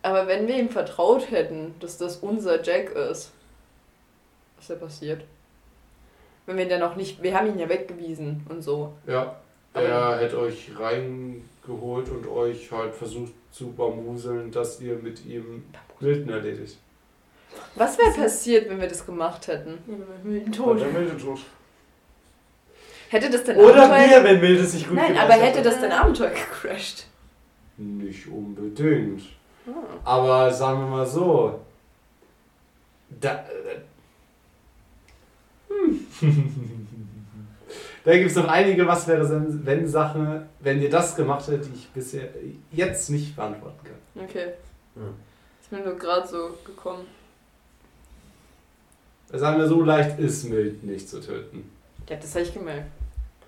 [0.01, 3.31] Aber wenn wir ihm vertraut hätten, dass das unser Jack ist,
[4.57, 5.23] was wäre passiert?
[6.45, 8.93] Wenn wir ihn dann auch nicht, wir haben ihn ja weggewiesen und so.
[9.05, 9.39] Ja,
[9.73, 15.63] er hätte euch reingeholt und euch halt versucht zu bamuseln, dass ihr mit ihm
[15.99, 16.77] Milton erledigt.
[17.75, 19.77] Was wäre passiert, wenn wir das gemacht hätten?
[20.51, 20.79] Tot.
[20.79, 21.39] Der Milde tot.
[23.09, 24.09] Hätte das denn Oder Abenteuer...
[24.09, 25.63] wir, wenn Milde sich gut Nein, aber hätte hätte.
[25.63, 27.07] das denn Abenteuer gecrashed?
[27.77, 29.23] Nicht unbedingt.
[29.67, 29.71] Ah.
[30.03, 31.59] Aber sagen wir mal so.
[33.19, 33.81] Da, äh,
[35.67, 36.07] hm.
[38.05, 39.27] da gibt es noch einige Was wäre
[39.65, 42.29] wenn Sachen, wenn ihr das gemacht hättet, die ich bisher
[42.71, 44.23] jetzt nicht beantworten kann.
[44.23, 44.53] Okay.
[44.95, 45.15] Hm.
[45.61, 47.07] Ist mir nur gerade so gekommen.
[49.33, 51.69] Sagen wir so leicht ist Mild nicht zu töten.
[52.09, 52.89] Ja, das habe ich gemerkt.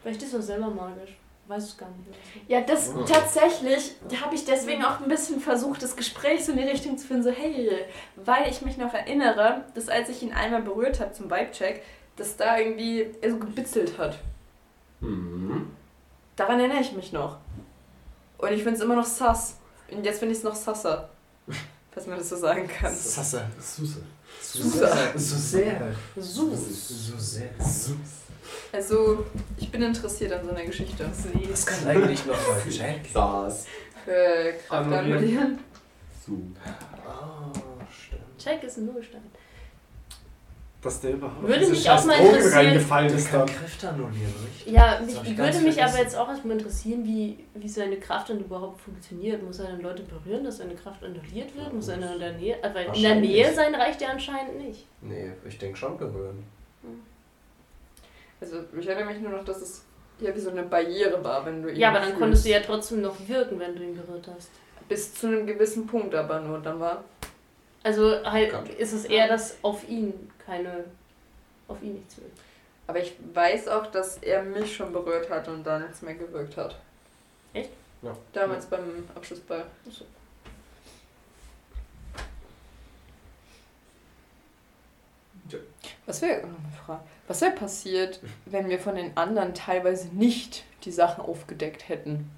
[0.02, 1.18] Vielleicht ist er selber magisch.
[1.48, 2.18] Weiß es gar nicht.
[2.48, 3.04] Ja, das Oh.
[3.04, 7.06] tatsächlich habe ich deswegen auch ein bisschen versucht, das Gespräch so in die Richtung zu
[7.06, 7.70] finden, so hey,
[8.16, 11.82] weil ich mich noch erinnere, dass als ich ihn einmal berührt habe zum Vibe-Check,
[12.16, 14.20] dass da irgendwie er so gebitzelt hat.
[15.02, 15.72] Mhm.
[16.38, 17.38] Daran erinnere ich mich noch.
[18.38, 19.58] Und ich finde es immer noch sass.
[19.92, 21.10] Und jetzt finde ich es noch sasser.
[21.92, 22.94] Falls man das so sagen kann.
[22.96, 23.46] Sasse.
[23.60, 24.02] Suse.
[24.54, 25.14] So sehr.
[25.16, 25.96] So sehr.
[26.16, 27.08] Sus.
[27.08, 27.50] So sehr.
[28.72, 29.26] Also,
[29.58, 31.10] ich bin interessiert an so einer Geschichte.
[31.50, 33.02] Das kann eigentlich noch mal Jack.
[33.12, 33.66] Saß.
[34.06, 35.12] Für Kraft Annullieren.
[35.18, 35.60] annullieren.
[36.26, 36.34] Su.
[37.06, 37.52] Oh,
[37.92, 38.22] stimmt.
[38.38, 39.22] Jack ist ein Nullstein.
[40.84, 43.56] Dass der überhaupt Würde mich auch mal Drogen interessieren- reingefallen Das ist kann dann.
[43.56, 44.74] Kräfte annullieren, richtig?
[44.74, 48.30] Ja, Das mich, würde ganz mich aber jetzt auch erstmal interessieren, wie, wie seine Kraft
[48.30, 49.42] dann überhaupt funktioniert.
[49.42, 51.72] Muss er dann Leute berühren, dass seine Kraft annulliert wird?
[51.74, 52.62] Muss er in der Nähe.
[52.62, 53.16] äh, Weil in der.
[53.16, 54.86] Nähe sein reicht ja anscheinend nicht.
[55.02, 56.44] Nee, ich denke schon berühren.
[58.42, 59.86] Also, ich erinnere mich nur noch, dass es
[60.20, 62.20] ja wie so eine Barriere war, wenn du ihn Ja, aber dann fühlst.
[62.20, 64.50] konntest du ja trotzdem noch wirken, wenn du ihn berührt hast.
[64.90, 66.60] Bis zu einem gewissen Punkt aber nur.
[66.60, 67.04] Dann war.
[67.84, 70.14] Also halt ist es eher, dass auf ihn
[70.46, 70.86] keine.
[71.68, 72.40] auf ihn nichts wirkt.
[72.88, 76.58] Aber ich weiß auch, dass er mich schon berührt hat und dann nichts mehr gewirkt
[76.58, 76.78] hat.
[77.54, 77.70] Echt?
[78.02, 78.16] Ja.
[78.34, 79.66] Damals beim Abschlussball.
[79.86, 80.06] Ja.
[86.06, 86.44] Was wäre
[87.28, 92.30] was wär passiert, wenn wir von den anderen teilweise nicht die Sachen aufgedeckt hätten?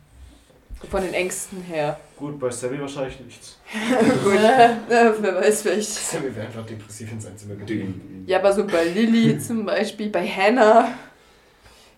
[0.92, 2.00] Von den Ängsten her.
[2.18, 3.58] Gut, bei Sammy wahrscheinlich nichts.
[4.24, 5.90] Gut, äh, wer weiß vielleicht.
[5.90, 8.24] Sammy wäre einfach depressiv in sein Zimmer geblieben.
[8.28, 10.90] Ja, aber so bei Lilly zum Beispiel, bei Hannah,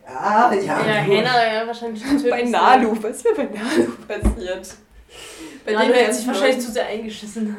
[0.09, 0.61] Ah, ja.
[0.85, 2.29] Ja, Hannah ja wahrscheinlich natürlich.
[2.29, 2.95] bei Nalu.
[3.01, 4.75] Was wäre bei Nalu passiert?
[5.65, 7.55] Bei Nalu denen hätte sich wahrscheinlich zu sehr eingeschissen.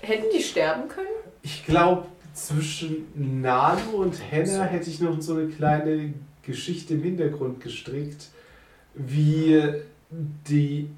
[0.00, 1.06] Hätten die sterben können?
[1.42, 3.06] Ich glaube, zwischen
[3.40, 6.12] Nalu und Henna hätte ich noch so eine kleine
[6.42, 8.26] Geschichte im Hintergrund gestrickt,
[8.96, 9.62] wie
[10.48, 10.90] die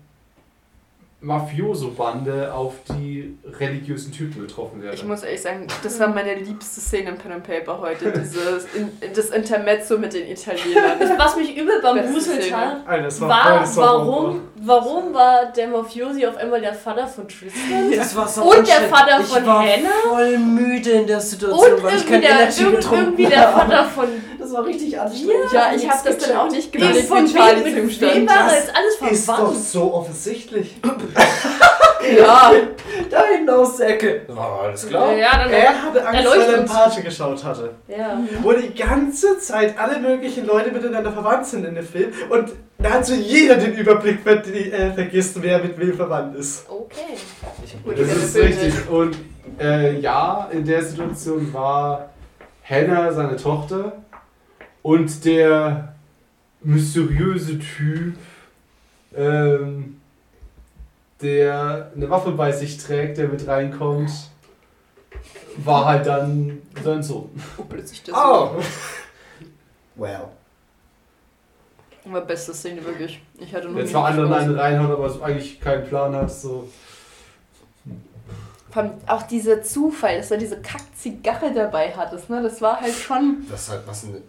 [1.20, 4.94] Mafioso-Bande auf die religiösen Typen getroffen wäre.
[4.94, 8.12] Ich muss ehrlich sagen, das war meine liebste Szene im Pen and Paper heute.
[8.12, 11.00] Dieses, in, das Intermezzo mit den Italienern.
[11.18, 12.86] Was mich übel bambuselt hat,
[13.20, 17.90] war warum, warum war der Mafiosi auf einmal der Vater von Tristan?
[17.96, 18.88] Das war so Und der.
[18.88, 19.88] Vater ich von war Hannah?
[20.08, 23.48] voll müde in der Situation, Und weil ich der, Energy irgend- irgendwie der.
[23.48, 24.06] Vater von.
[24.38, 25.52] Das war richtig anstrengend.
[25.52, 29.12] Ja, ich habe das dann auch nicht geblickt, von wem, mit wem war Das alles
[29.12, 29.58] Ist doch verwandt?
[29.64, 30.76] so offensichtlich.
[32.18, 32.52] Ja,
[33.10, 34.22] Da hinten aus der Ecke.
[34.28, 35.12] War alles klar.
[35.14, 37.74] Ja, dann Er hatte Angst, weil er in Pate geschaut hatte.
[37.88, 38.20] Ja.
[38.42, 42.12] Wo die ganze Zeit alle möglichen Leute miteinander verwandt sind in dem Film.
[42.30, 46.68] Und nahezu jeder den Überblick ver äh, vergisst, wer mit wem verwandt ist.
[46.68, 47.16] Okay.
[47.96, 48.88] Das ist richtig.
[48.88, 49.16] Und
[49.60, 52.10] äh, ja, in der Situation war
[52.64, 53.92] Hannah seine Tochter
[54.82, 55.94] und der
[56.62, 58.14] mysteriöse Typ,
[59.16, 60.00] ähm,
[61.20, 64.10] der eine Waffe bei sich trägt, der mit reinkommt,
[65.56, 67.30] war halt dann sein Sohn.
[67.56, 68.14] Oh, plötzlich das.
[68.16, 68.50] Oh.
[69.96, 70.28] Well.
[72.04, 73.20] War beste Szene wirklich.
[73.38, 76.30] Ich hatte noch Der nie zwar anderen einen reinhaut, aber so eigentlich keinen Plan hat.
[76.30, 76.68] So.
[79.06, 82.40] Auch dieser Zufall, dass er diese Kack-Zigarre dabei hattest, ne?
[82.42, 83.44] Das war halt schon.
[83.50, 84.22] Das ist halt was ein.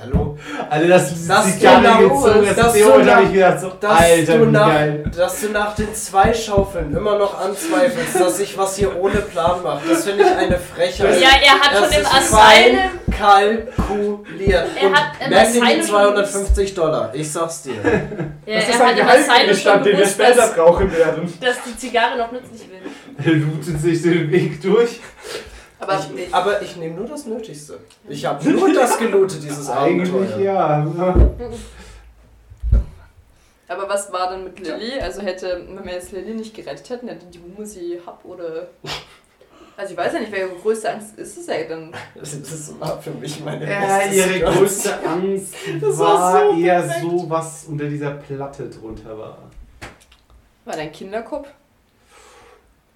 [0.00, 0.36] Hallo?
[0.68, 3.72] Also das, Das genau gezogen, ist, das dass ist du habe nach- ich gedacht, so,
[3.80, 5.04] Dass, Alter, du nach, geil.
[5.16, 9.62] dass du nach den zwei Schaufeln immer noch anzweifelst, dass ich was hier ohne Plan
[9.62, 9.80] mache.
[9.88, 11.20] Das finde ich eine Frechheit.
[11.20, 12.78] Ja, er hat Das schon im ist Asylum.
[13.16, 14.66] kalkuliert.
[14.80, 17.10] Er Und hat im Asylum 250 Dollar.
[17.14, 17.72] Ich sag's dir.
[18.44, 21.32] Ja, Das er ist hat ein Gehaltsgegenstand, den wir später dass, brauchen werden.
[21.40, 23.24] dass die Zigarre noch nützlich wird.
[23.24, 24.98] Er lootet sich den Weg durch.
[25.82, 27.80] Aber ich, aber ich nehme nur das Nötigste.
[28.08, 30.40] Ich habe nur das gelootet, dieses Eigentlich Abenteuer.
[30.40, 30.86] ja.
[33.68, 35.00] Aber was war denn mit Lilly?
[35.00, 38.68] Also hätte, wenn wir jetzt Lilly nicht gerettet hätten, hätte die Mumu sie hab oder.
[39.74, 41.92] Also ich weiß ja nicht, wer ihre größte Angst ist es ja dann.
[42.14, 46.82] Das, war für mich meine Ja, beste ihre größte Angst Das war, war so eher
[46.82, 47.00] perfekt.
[47.00, 49.38] so, was unter dieser Platte drunter war.
[50.66, 51.48] War dein Kinderkopf?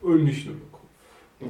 [0.02, 0.56] Und nicht nur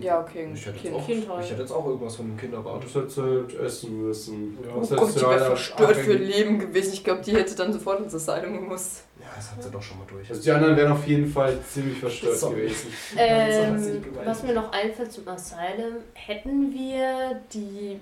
[0.01, 0.51] Ja, okay.
[0.53, 0.95] Ich hätte, Kind.
[0.97, 1.45] auch, Kindheit.
[1.45, 2.82] ich hätte jetzt auch irgendwas von dem Kinderbart.
[2.84, 4.59] Das hättest du halt essen müssen.
[4.64, 6.93] Ja, Oh das Gott, die wäre verstört für ihr Leben gewesen.
[6.93, 9.05] Ich glaube, die hätte dann sofort ins Asylum gemusst.
[9.20, 10.28] Ja, das hat sie doch schon mal durch.
[10.28, 12.51] Also die anderen wären auf jeden Fall ziemlich verstört So.
[12.51, 12.93] gewesen.
[13.16, 18.01] Ähm, was mir noch einfällt zum Asylum, hätten wir die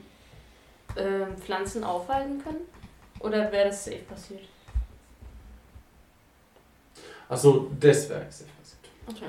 [0.97, 2.61] ähm, Pflanzen aufhalten können?
[3.21, 4.41] Oder wäre das safe passiert?
[7.29, 8.81] Achso, das wäre safe passiert.
[9.07, 9.27] Okay.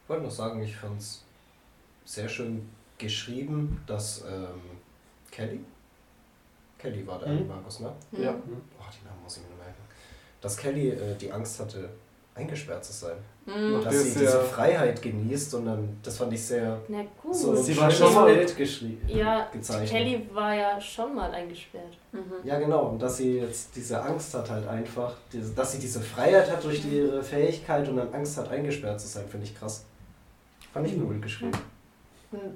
[0.11, 1.23] wollte noch sagen, ich fand es
[2.05, 4.59] sehr schön geschrieben, dass ähm,
[5.31, 5.61] Kelly,
[6.77, 7.47] Kelly war der Mhm.
[7.47, 7.91] Markus, ne?
[8.11, 8.31] Ja.
[8.31, 9.81] Oh, die Namen muss ich mir nur merken.
[10.41, 11.89] Dass Kelly äh, die Angst hatte,
[12.35, 13.17] eingesperrt zu sein.
[13.45, 13.75] Hm.
[13.75, 17.35] Und dass Das sie diese Freiheit genießt und dann, das fand ich sehr Na gut.
[17.35, 19.01] so Sie war schon mal- Bild geschrieben.
[19.07, 19.89] ja, gezeichnet.
[19.89, 21.97] Kelly war ja schon mal eingesperrt.
[22.11, 22.33] Mhm.
[22.47, 22.87] Ja, genau.
[22.89, 25.15] Und dass sie jetzt diese Angst hat, halt einfach,
[25.55, 29.27] dass sie diese Freiheit hat durch ihre Fähigkeit und dann Angst hat, eingesperrt zu sein,
[29.27, 29.85] finde ich krass.
[30.73, 31.51] Fand ich cool geschrieben.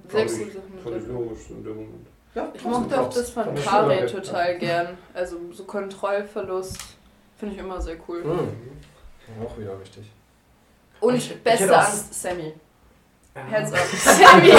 [0.07, 2.07] Fand ich- Sachen mit Fand ich logisch in dem Moment.
[2.33, 4.97] Ja, Ich mochte auch das von ich Kari total gern.
[5.13, 6.77] Also so Kontrollverlust
[7.37, 8.23] finde ich immer sehr cool.
[8.23, 9.43] Mhm.
[9.45, 10.11] Auch wieder richtig.
[10.99, 12.53] Und Ich- ich beste auch- Angst, Sammy.
[13.51, 13.79] Heads up.
[13.97, 14.49] Sammy,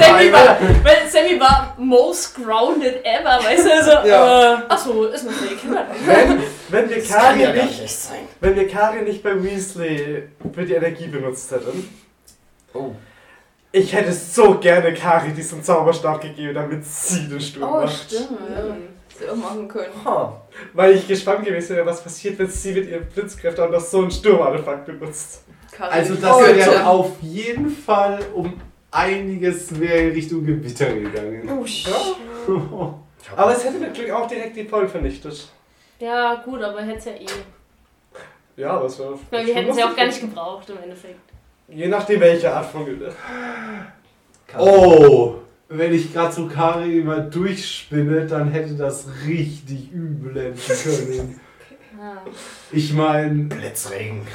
[0.00, 3.72] Sammy, war, weil Sammy war most grounded ever, weißt du?
[3.72, 4.54] Also, Ja.
[4.54, 5.58] äh, achso, ist nur fake.
[6.06, 7.98] Wenn, wenn wir ja Kari nicht, nicht
[8.40, 11.88] wenn wir Kari nicht bei Weasley für die Energie benutzt hätten,
[12.74, 12.90] Oh.
[13.72, 18.02] ich hätte so gerne Kari diesen Zauberstab gegeben, damit sie den Sturm Oh, macht.
[18.04, 18.30] stimmt.
[18.54, 18.76] Ja.
[19.18, 19.92] Sie auch machen können.
[20.04, 20.42] Ha.
[20.72, 24.02] Weil ich gespannt gewesen wäre, was passiert, wenn sie mit ihren Blitzkräften auch noch so
[24.02, 25.44] einen Sturmartefakt benutzt.
[25.70, 26.56] Kari Also das Beute.
[26.56, 28.60] wäre auf jeden Fall um
[28.90, 31.48] einiges mehr in Richtung Gewitter gegangen.
[31.48, 32.94] Oh, Ja.
[33.36, 35.48] Aber es hätte mit Glück auch direkt die Pollen vernichtet.
[35.98, 37.26] Ja, gut, aber hätte es ja eh.
[38.56, 39.18] Ja, aber es wäre.
[39.30, 41.23] Weil wir hätten sie auch gar nicht gebraucht im Endeffekt.
[41.68, 43.12] Je nachdem, welche Art von Gülle.
[44.58, 45.36] Oh,
[45.68, 51.40] wenn ich gerade so Kari mal durchspinne, dann hätte das richtig übel enden können.
[52.70, 54.26] Ich meine, Blitzregen.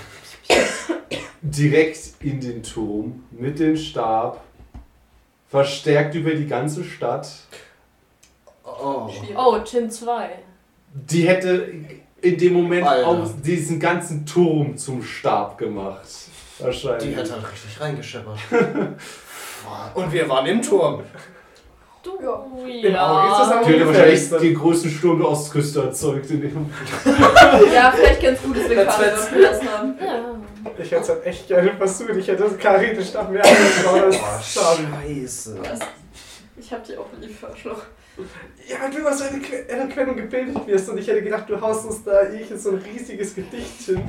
[1.41, 4.43] direkt in den Turm mit dem Stab,
[5.49, 7.30] verstärkt über die ganze Stadt.
[8.63, 9.09] Oh.
[9.36, 10.30] Oh, Chin 2.
[10.93, 11.69] Die hätte
[12.21, 13.07] in dem Moment Alter.
[13.07, 16.07] auch diesen ganzen Turm zum Stab gemacht.
[16.60, 17.10] Wahrscheinlich.
[17.10, 18.38] Die hat halt richtig reingescheppert.
[19.93, 21.03] Und wir waren im Turm.
[22.01, 22.45] Du, Ja.
[22.66, 26.41] Im Auge ist das Die ungefähr wahrscheinlich das- den größten Sturm der Ostküste erzeugt in
[26.41, 26.70] dem
[27.74, 29.95] Ja, vielleicht ganz gut, dass wir Das dort gelassen haben.
[29.99, 30.36] Ja.
[30.78, 32.16] Ich hätte es halt echt gerne versucht.
[32.16, 35.57] Ich hätte Kari den Stab mehr angeschaut Oh, scheiße.
[35.62, 35.80] Was?
[36.57, 37.82] Ich hab die auch lieb, Arschloch.
[38.68, 41.60] Ja, weil du aus einer Que- einer Quelle gebildet wirst und ich hätte gedacht, du
[41.60, 44.01] haust uns da ich so ein riesiges Gedicht hin.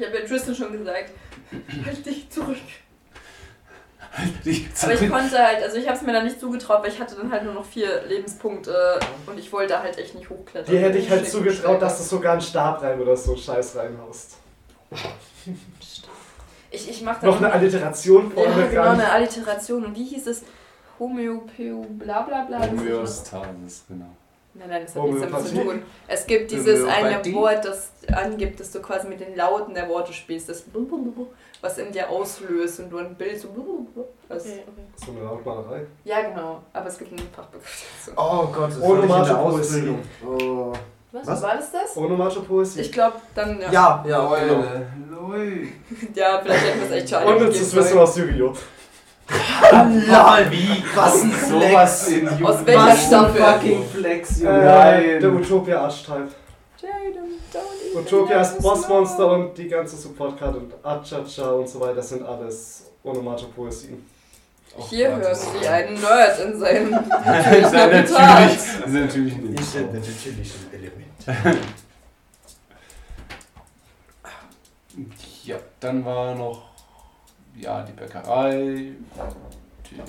[0.00, 1.10] Ich habe ja Tristan schon gesagt,
[1.86, 2.56] halt dich zurück.
[4.44, 6.98] Die- Aber ich konnte halt, also ich habe es mir dann nicht zugetraut, weil ich
[6.98, 10.72] hatte dann halt nur noch vier Lebenspunkte und ich wollte halt echt nicht hochklettern.
[10.74, 13.76] Dir hätte ich halt zugetraut, dass du sogar einen Stab rein oder so einen Scheiß
[13.76, 14.36] reinhaust.
[16.72, 18.92] Ich, ich mach da Noch eine Alliteration Ja, vorne genau, ran.
[19.00, 19.84] eine Alliteration.
[19.86, 20.42] Und wie hieß es?
[21.00, 22.60] Homöopeo, bla bla bla.
[22.64, 24.16] Homöostasis, genau.
[24.54, 25.82] Nein, nein, das hat nichts damit zu tun.
[26.08, 27.24] Es gibt dieses eine?
[27.34, 30.48] Wort, das angibt, dass du quasi mit den Lauten der Worte spielst.
[30.48, 30.64] Das
[31.60, 33.48] was in dir auslöst und du ein Bild so.
[34.28, 34.82] Das, Okay, okay.
[34.96, 35.86] So eine Lautmalerei.
[36.04, 36.62] Ja, genau.
[36.72, 38.18] Aber es gibt einen Fachbegriff dazu.
[38.18, 39.38] Oh Gott, das Ohne ich in der.
[39.38, 39.98] Ausbildung.
[40.26, 40.72] Oh.
[41.12, 41.26] Was?
[41.26, 41.42] Was?
[41.42, 41.96] War das das?
[41.96, 42.80] Onomatische Poesie.
[42.80, 43.60] Ich glaube, dann.
[43.60, 44.64] Ja, Ja, ja, genau.
[45.28, 45.68] Leute.
[46.14, 48.54] ja vielleicht hätten wir es echt schade Unnützes Wissen aus Yu-Gi-Oh!
[49.72, 50.82] Lol, wie?
[50.94, 52.08] Was ein Sowas Flex.
[52.20, 53.42] in Aus Jugend- welcher Was ein Staffel?
[53.42, 54.60] fucking Flex, Junge.
[55.04, 56.28] Äh, der Utopia Archetype.
[56.80, 57.40] Jaden,
[57.94, 64.04] Utopia ist Bossmonster und die ganze Supportkarte und Achacha und so weiter sind alles Onomatopoesien.
[64.88, 69.60] Hier hören Sie einen Nerd in seinem ist natürlich, ist natürlich nicht.
[69.60, 69.88] Ist ein
[70.72, 71.58] Element.
[75.44, 76.62] Ja, dann war noch
[77.62, 78.92] ja, die Bäckerei,
[79.90, 80.00] die,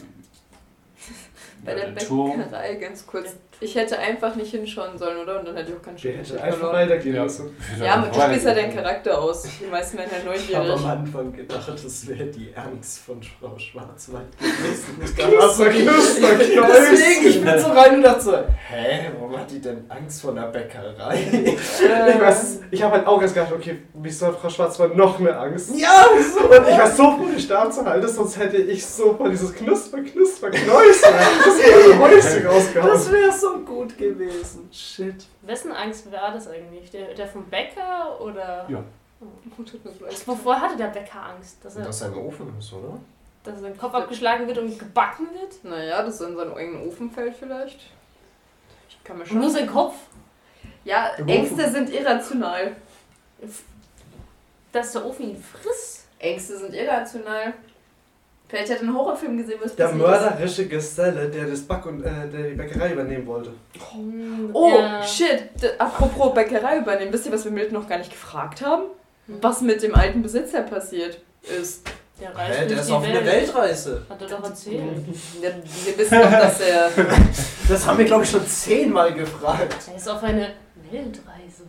[1.64, 2.38] Bei der der Turm.
[2.38, 3.36] Bäckerei ganz kurz.
[3.64, 5.38] Ich hätte einfach nicht hinschauen sollen, oder?
[5.40, 7.24] Und dann hätte ich auch keinen Der Spiel hätte einfach weitergehen Ja.
[7.24, 7.56] müssen.
[7.80, 9.44] Ja, aber du spielst ja deinen Charakter aus.
[9.62, 10.86] Die meisten werden halt Ich habe neugierig.
[10.90, 15.00] am Anfang gedacht, das wäre die Angst von Frau Schwarzwald gewesen.
[15.06, 19.62] Ich Knuster, knuster, Deswegen, ich bin so rein und dachte so, hä, warum hat die
[19.62, 21.20] denn Angst vor einer Bäckerei?
[21.32, 25.40] Ich, weiß, ich habe halt auch erst gedacht, okay, wieso hat Frau Schwarzwald noch mehr
[25.40, 25.72] Angst?
[25.78, 26.40] ja, so.
[26.50, 29.54] Und ich war so froh, die Stab zu halten, sonst hätte ich so von dieses
[29.54, 31.14] Knusper, Knusper, Knäuschen,
[31.46, 32.92] das wäre Häuschen rausgehauen.
[32.92, 34.70] Das wäre so gut gewesen.
[34.72, 35.26] Shit.
[35.42, 36.92] Wessen Angst war das eigentlich?
[36.92, 38.66] Der, der vom Bäcker oder.
[38.70, 38.84] Ja.
[40.26, 41.58] Wovor hatte der Bäcker Angst?
[41.64, 42.98] Dass er, Dass er im Ofen ist, oder?
[43.44, 45.64] dass sein Kopf abgeschlagen wird und gebacken wird?
[45.64, 47.80] Naja, das in seinen eigenen Ofen fällt vielleicht.
[48.90, 49.40] Ich kann mir Und schon.
[49.40, 49.96] nur sein Kopf?
[50.86, 52.76] Ja, Im Ängste sind irrational.
[54.72, 56.08] Dass der Ofen ihn frisst?
[56.20, 57.54] Ängste sind irrational.
[58.52, 60.10] Vielleicht hat er einen Horrorfilm gesehen, wo es Der passiert ist.
[60.22, 63.54] mörderische Geselle, der das Back und äh, der die Bäckerei übernehmen wollte.
[64.54, 65.02] Oh, Ja.
[65.04, 65.50] shit.
[65.62, 67.14] D apropos Bäckerei übernehmen.
[67.14, 68.84] Wisst ihr, was wir Milton noch gar nicht gefragt haben?
[69.28, 71.22] Was mit dem alten Besitzer passiert
[71.62, 71.88] ist.
[72.20, 73.18] Der reist Hä, durch der ist die auf Welt.
[73.18, 74.06] eine Weltreise.
[74.10, 74.82] Hat er doch erzählt.
[75.40, 75.54] Wir,
[75.86, 76.90] wir wissen doch, dass er.
[77.70, 79.76] Das haben wir, glaube ich, schon zehnmal gefragt.
[79.90, 80.52] Er ist auf eine
[80.92, 81.64] Weltreise.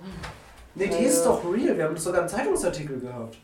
[0.74, 1.76] Nee, die ist doch real.
[1.76, 3.36] Wir haben das sogar im Zeitungsartikel gehabt.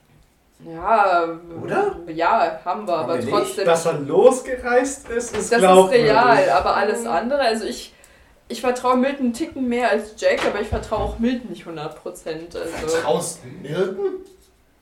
[0.61, 1.39] Ja.
[1.63, 1.97] Oder?
[2.09, 3.31] Ja, haben wir, aber wir nicht?
[3.31, 3.65] trotzdem.
[3.65, 7.95] Dass er losgereist ist, ist Das ist real, aber alles andere, also ich,
[8.49, 11.79] ich vertraue Milton einen Ticken mehr als Jack, aber ich vertraue auch Milton nicht 100%.
[12.57, 14.25] Also Vertraust Milton?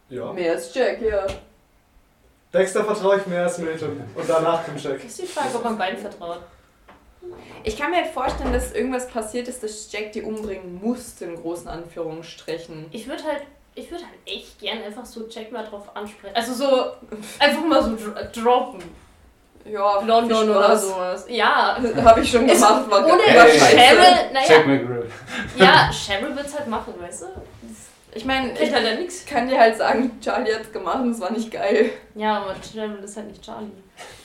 [0.09, 0.33] Ja.
[0.33, 1.27] mehr als Jack, ja.
[2.55, 4.03] Dexter vertraue ich mehr als Milton.
[4.15, 5.05] Und danach kommt Jack.
[5.05, 6.41] Ist die Frage, ob man beiden vertraut.
[7.65, 11.35] Ich kann mir halt vorstellen, dass irgendwas passiert ist, dass Jack die umbringen musste, in
[11.35, 12.87] großen Anführungsstrichen.
[12.93, 13.43] Ich würde halt,
[13.77, 16.35] ich würde halt echt gern einfach so Jack mal drauf ansprechen.
[16.35, 16.93] Also so,
[17.39, 18.83] einfach mal so dro droppen.
[19.65, 21.27] Ja, London oder sowas.
[21.29, 21.77] Ja.
[22.05, 23.59] Habe ich schon Es- gemacht, war Ohne Hey.
[23.59, 23.77] scheiße.
[23.77, 25.11] Cheryl, naja, Jack McGrill.
[25.59, 27.27] ja, Cheryl wird's halt machen, weißt du?
[28.15, 29.27] Ich meine, Kriegt ich halt ja nix.
[29.27, 31.91] kann dir halt sagen, Charlie hat's gemacht und es war nicht geil.
[32.15, 33.71] Ja, aber Cheryl ist halt nicht Charlie.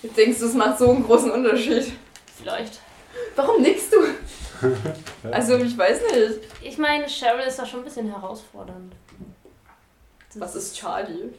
[0.03, 1.91] Ich denkst, das macht so einen großen Unterschied.
[2.41, 2.79] Vielleicht.
[3.35, 3.97] Warum nickst du?
[5.31, 6.39] Also, ich weiß nicht.
[6.61, 8.93] Ich meine, Cheryl ist da schon ein bisschen herausfordernd.
[10.33, 11.29] Das Was ist Charlie?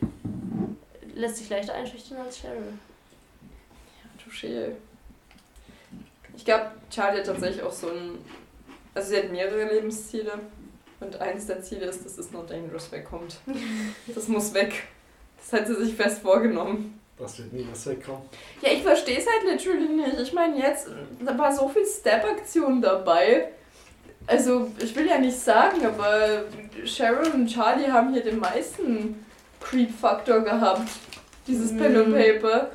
[1.14, 2.72] Lässt sich leichter einschüchtern als Cheryl.
[4.22, 4.72] Touché.
[6.36, 8.18] Ich glaube, Charlie hat tatsächlich auch so ein.
[8.95, 10.32] Also, sie hat mehrere Lebensziele.
[11.01, 13.36] Und eines der Ziele ist, dass es No Dangerous wegkommt.
[14.14, 14.84] Das muss weg.
[15.38, 17.01] Das hat sie sich fest vorgenommen.
[17.18, 18.22] Das wird niemals wegkommen.
[18.61, 20.20] Ja, ich verstehe es halt literally nicht.
[20.20, 20.88] Ich meine, jetzt
[21.24, 23.49] da war so viel Step-Aktion dabei.
[24.27, 26.45] Also, ich will ja nicht sagen, aber
[26.85, 29.25] Cheryl und Charlie haben hier den meisten
[29.61, 30.89] Creep-Faktor gehabt.
[31.47, 31.79] Dieses Mhm.
[31.79, 32.70] Pen and Paper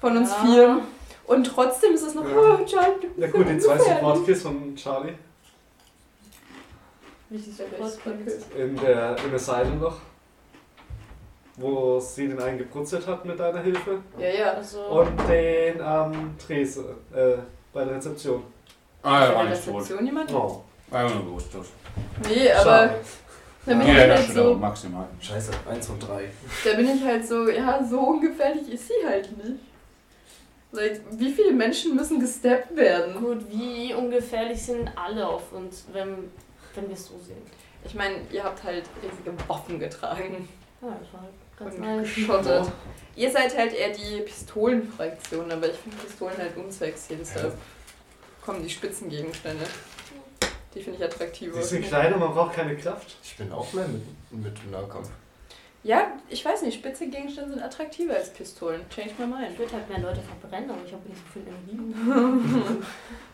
[0.00, 0.44] von uns Ja.
[0.44, 0.80] vier.
[1.26, 2.36] Und trotzdem ist es noch, Ja.
[2.36, 3.98] oh, Charlie, du bist Ja gut, die zwei ungefährlich.
[4.00, 5.12] Support-Kills von Charlie
[7.30, 8.00] Wichtig, Der der Best
[8.58, 9.96] in der im Asylum noch.
[11.56, 14.00] Wo sie den einen gebrutzelt hat mit deiner Hilfe.
[14.18, 14.52] Ja, ja.
[14.54, 17.34] Also, Und den am Trese, äh,
[17.72, 18.42] bei der Rezeption.
[19.02, 19.74] Ah, Bei war der nicht tot.
[19.76, 20.32] Rezeption jemand?
[20.34, 20.64] Oh.
[20.90, 21.66] War immer nur bewusstlos.
[22.28, 22.94] Nee, aber
[23.66, 25.06] da bin, Ja, ich ja, halt so, maximal.
[25.20, 26.24] Scheiße, 1 und 3.
[26.64, 29.60] da bin ich halt so, ja, so ungefährlich ist sie halt nicht.
[30.72, 33.14] Like, wie viele Menschen müssen gesteppt werden?
[33.22, 36.30] gut, wie ungefährlich sind alle auf uns, wenn,
[36.74, 37.42] wenn wir es so sehen?
[37.84, 40.48] Ich meine, ihr habt halt riesige Waffen getragen
[40.80, 42.72] Ja, das war halt ganz und geschottet.
[43.16, 47.54] Ihr seid halt eher die Pistolenfraktion, aber ich finde Pistolen halt unsexy, deshalb
[48.44, 49.64] kommen die Spitzengegenstände.
[50.74, 51.58] Die finde ich attraktiver.
[51.58, 53.16] Die sind kleiner, man braucht keine Kraft.
[53.22, 55.08] Ich bin auch mehr mit, mit Nahkampf.
[55.82, 58.82] Ja, ich weiß nicht, spitze Gegenstände sind attraktiver als Pistolen.
[58.94, 59.52] Change my mind.
[59.52, 62.82] Ich würde halt mehr Leute verbrennen, aber ich habe nicht so viel Energie.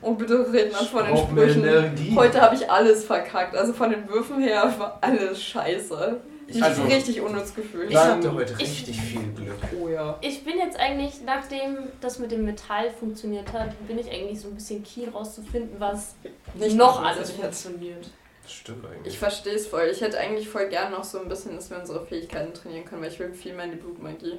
[0.02, 2.16] Oh, bitte red mal von den Sprüchen.
[2.16, 3.56] Heute habe ich alles verkackt.
[3.56, 6.20] Also von den Würfen her war alles scheiße.
[6.48, 7.90] Ich Also- habe richtig unnütz gefühlt.
[7.90, 9.56] Ich hatte heute ich- richtig viel Glück.
[9.80, 10.16] Oh ja.
[10.20, 14.48] Ich bin jetzt eigentlich, nachdem das mit dem Metall funktioniert hat, bin ich eigentlich so
[14.48, 16.14] ein bisschen keen rauszufinden, was
[16.54, 18.08] Nicht noch alles funktioniert.
[18.44, 19.14] Das stimmt eigentlich.
[19.14, 19.88] Ich verstehe es voll.
[19.90, 23.02] Ich hätte eigentlich voll gern noch so ein bisschen, dass wir unsere Fähigkeiten trainieren können,
[23.02, 24.38] weil ich will viel mehr in die Blutmagie.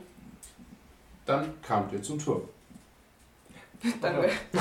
[1.26, 2.44] Dann kamt ihr zum Turm.
[4.02, 4.30] Dann Ja.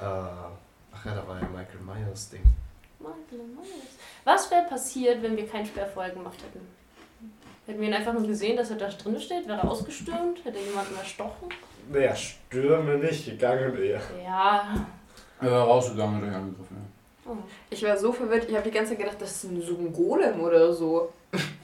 [0.00, 2.42] Äh, ach ja, da war ja Michael Myers Ding.
[2.98, 3.68] Michael Myers.
[4.24, 6.66] Was wäre passiert, wenn wir keinen Sperr vorher gemacht hätten?
[7.66, 9.46] Hätten wir ihn einfach nur gesehen, dass er da drin steht?
[9.46, 10.44] Wäre er ausgestürmt?
[10.44, 11.48] Hätte er jemanden erstochen?
[11.90, 14.00] Naja, Stürme nicht, gegangen eher.
[14.24, 14.86] Ja.
[15.40, 16.76] Er war rausgegangen durch Angriffen.
[16.76, 17.30] Ja.
[17.32, 17.36] Oh.
[17.70, 19.92] Ich war so verwirrt, ich habe die ganze Zeit gedacht, das ist ein, so ein
[19.92, 21.12] Golem oder so.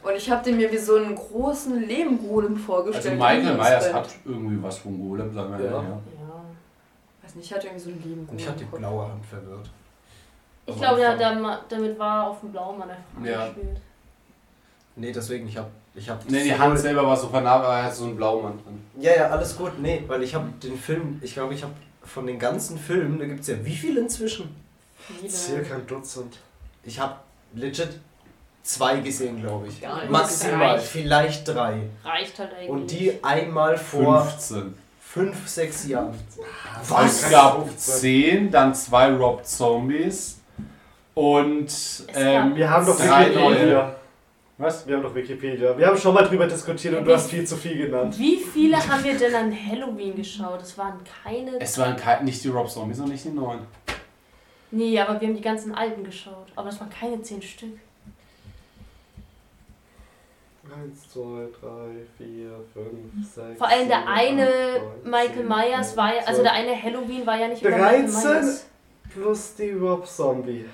[0.02, 3.18] Und ich habe den mir wie so einen großen Lehmgolem Also vorgestellt.
[3.18, 5.72] Michael wie Myers hat irgendwie was vom Golem, sagen wir Ja.
[5.72, 5.82] ja.
[5.82, 6.44] ja.
[7.22, 9.68] Weiß nicht, ich hatte irgendwie so einen Und ich hatte die blaue Hand verwirrt.
[10.68, 13.46] Ich glaube, ja, damit war auf dem blauen Mann einfach Ja.
[13.46, 13.78] gespielt.
[14.96, 15.70] Nee, deswegen, ich hab.
[15.94, 18.58] Ich hab Ne, die Hand selber war so vernarbt, aber er hat so einen Blaumann
[18.62, 18.84] drin.
[19.00, 19.78] Ja, ja, alles gut.
[19.80, 21.72] Nee, weil ich habe den Film, ich glaube, ich habe
[22.04, 24.54] von den ganzen Filmen, da gibt es ja wie viele inzwischen?
[24.96, 25.28] Viele.
[25.30, 26.38] Circa ein Dutzend.
[26.84, 27.14] Ich habe
[27.54, 27.98] legit
[28.62, 29.80] zwei gesehen, glaube ich.
[29.80, 30.10] Gar nicht.
[30.10, 30.86] Maximal, Reicht.
[30.86, 31.80] vielleicht drei.
[32.04, 32.68] Reicht halt eigentlich.
[32.68, 34.74] Und die einmal vor 15.
[35.00, 36.14] fünf, sechs Jahren.
[37.04, 40.37] Es gab 10, dann zwei Rob Zombies
[41.18, 41.68] und
[42.14, 43.50] ähm, Wir haben doch drei neue.
[43.50, 43.96] Wikipedia.
[44.56, 44.86] Was?
[44.86, 45.76] Wir haben doch Wikipedia.
[45.76, 48.16] Wir haben schon mal drüber diskutiert und du hast viel zu viel genannt.
[48.16, 50.60] Wie viele haben wir denn an Halloween geschaut?
[50.60, 51.60] Das waren keine.
[51.60, 53.60] Es waren kein, nicht die Rob Zombies und nicht die neuen.
[54.70, 56.46] Nee, aber wir haben die ganzen alten geschaut.
[56.54, 57.78] Aber das waren keine zehn Stück.
[60.64, 63.58] Eins, zwei, drei, vier, fünf, sechs.
[63.58, 66.80] Vor allem der sieben, eine acht, neun, Michael zehn, Myers war ja, also der eine
[66.80, 68.30] Halloween war ja nicht über Michael 13?
[68.30, 68.66] Myers.
[69.12, 70.66] Plus die Rob Zombie.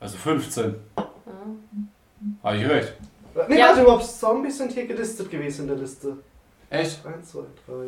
[0.00, 0.74] Also 15.
[0.96, 1.10] Ja.
[2.42, 2.94] Habe ich recht.
[3.48, 3.68] Nee, Ja.
[3.68, 6.16] warte, Rob Zombies sind hier gelistet gewesen in der Liste.
[6.70, 7.04] Echt?
[7.06, 7.86] Eins, zwei, drei.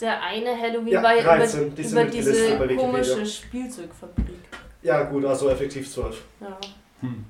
[0.00, 2.76] Der eine Halloween Ja, war ja 13, über, die sind über mitgelistet diese Wikipedia.
[2.76, 4.38] komische Spielzeugfabrik.
[4.82, 6.22] Ja, gut, also effektiv 12.
[6.40, 6.58] Ja.
[7.00, 7.24] Hm.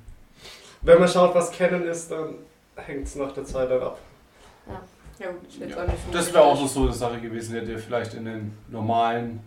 [0.83, 2.37] Wenn man schaut, was Canon ist, dann
[2.77, 3.99] hängt es nach der Zeit dann ab.
[5.19, 7.69] Ja, gut, ist jetzt auch nicht so Das wäre auch so eine Sache gewesen, hättet
[7.71, 9.41] ihr vielleicht in den normalen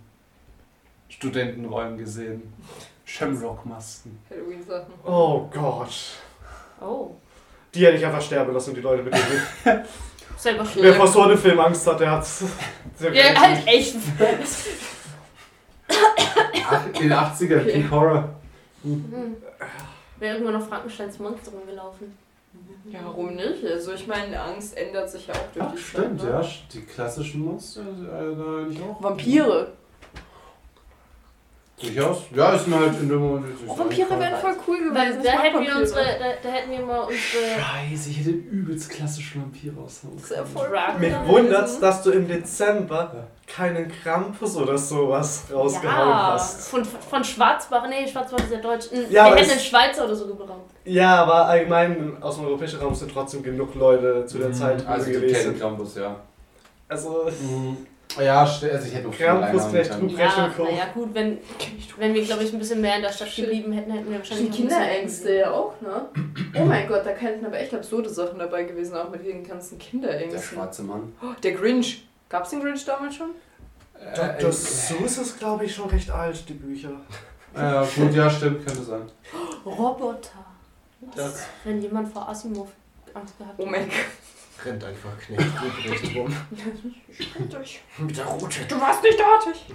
[1.09, 2.53] Studentenräumen gesehen.
[3.05, 4.19] Shamrock-Masken.
[4.29, 4.93] Halloween-Sachen.
[5.05, 5.89] Oh Gott.
[6.81, 7.11] Oh.
[7.73, 9.83] Die hätte ich einfach sterben lassen, die Leute mit denen.
[10.37, 10.93] Selber Wer schlimm.
[10.95, 12.27] vor so einem Film Angst hat, der hat.
[13.13, 13.95] Ja, halt echt.
[16.93, 17.71] In den 80ern, Okay.
[17.71, 18.29] King Horror.
[18.83, 19.37] Hm.
[20.19, 22.15] Wäre irgendwann noch Frankensteins Monster rumgelaufen.
[22.91, 23.63] Ja, warum nicht?
[23.65, 26.41] Also ich meine, Angst ändert sich ja auch durch Ach, die stimmt, Zeit, ne?
[26.41, 26.47] ja.
[26.73, 29.01] Die klassischen Monster, äh, da nicht auch.
[29.03, 29.71] Vampire.
[31.79, 32.23] Durchaus.
[32.35, 33.55] Ja, ist mir halt in dem Moment.
[33.67, 34.95] Oh, Vampire wären voll cool gewesen.
[34.95, 35.79] Weil da hätten wir Vampire.
[35.81, 40.31] unsere, da, da hätten wir mal unsere Scheiße, ich hätte übelst klassischen Vampir raushauen Das
[40.31, 40.69] ist ja voll.
[40.99, 46.67] Mich wundert's, dass du im Dezember keinen Krampus oder sowas rausgehauen ja, hast.
[46.67, 48.87] von, von Schwarzbach, nee, Schwarzbach ist ja deutsch.
[49.11, 50.71] Ja, wir hätten einen Schweizer oder so gebraucht.
[50.83, 55.05] Ja, aber allgemein aus dem europäischen Raum sind trotzdem genug Leute zu der Zeit Also,
[55.05, 55.43] die gewesen.
[55.43, 56.15] kennen Krampus, ja.
[56.89, 57.29] Also,
[58.19, 60.11] Ja, also ich hätte noch viel Krampus vielleicht gut.
[60.17, 61.37] Ja, naja gut, wenn,
[61.97, 64.17] wenn wir, glaube ich, ein bisschen mehr in der Stadt geblieben hätten, hätten wir Die
[64.19, 66.05] wahrscheinlich auch ein bisschen Kinderängste ja auch, ne?
[66.59, 69.77] Oh mein Gott, da könnten aber echt absurde Sachen dabei gewesen, auch mit den ganzen
[69.77, 70.41] Der Kinderängsten.
[70.41, 71.13] schwarze Mann.
[71.21, 72.07] Oh, der Grinch.
[72.29, 73.31] Gab's den Grinch damals schon?
[74.15, 74.51] Dr.
[74.51, 76.91] Seuss ist, glaube ich, schon recht alt, die Bücher.
[77.55, 79.01] Ja, gut, ja, stimmt, könnte sein.
[79.65, 80.45] Roboter.
[81.15, 82.69] Das Wenn jemand vor Asimov
[83.13, 83.95] Angst gehabt Oh mein Gott.
[84.65, 86.35] Rennt einfach Knecht Ruprecht rum.
[87.17, 87.81] Ich bin durch.
[87.97, 88.65] Mit der Rute.
[88.67, 89.65] Du warst nicht artig.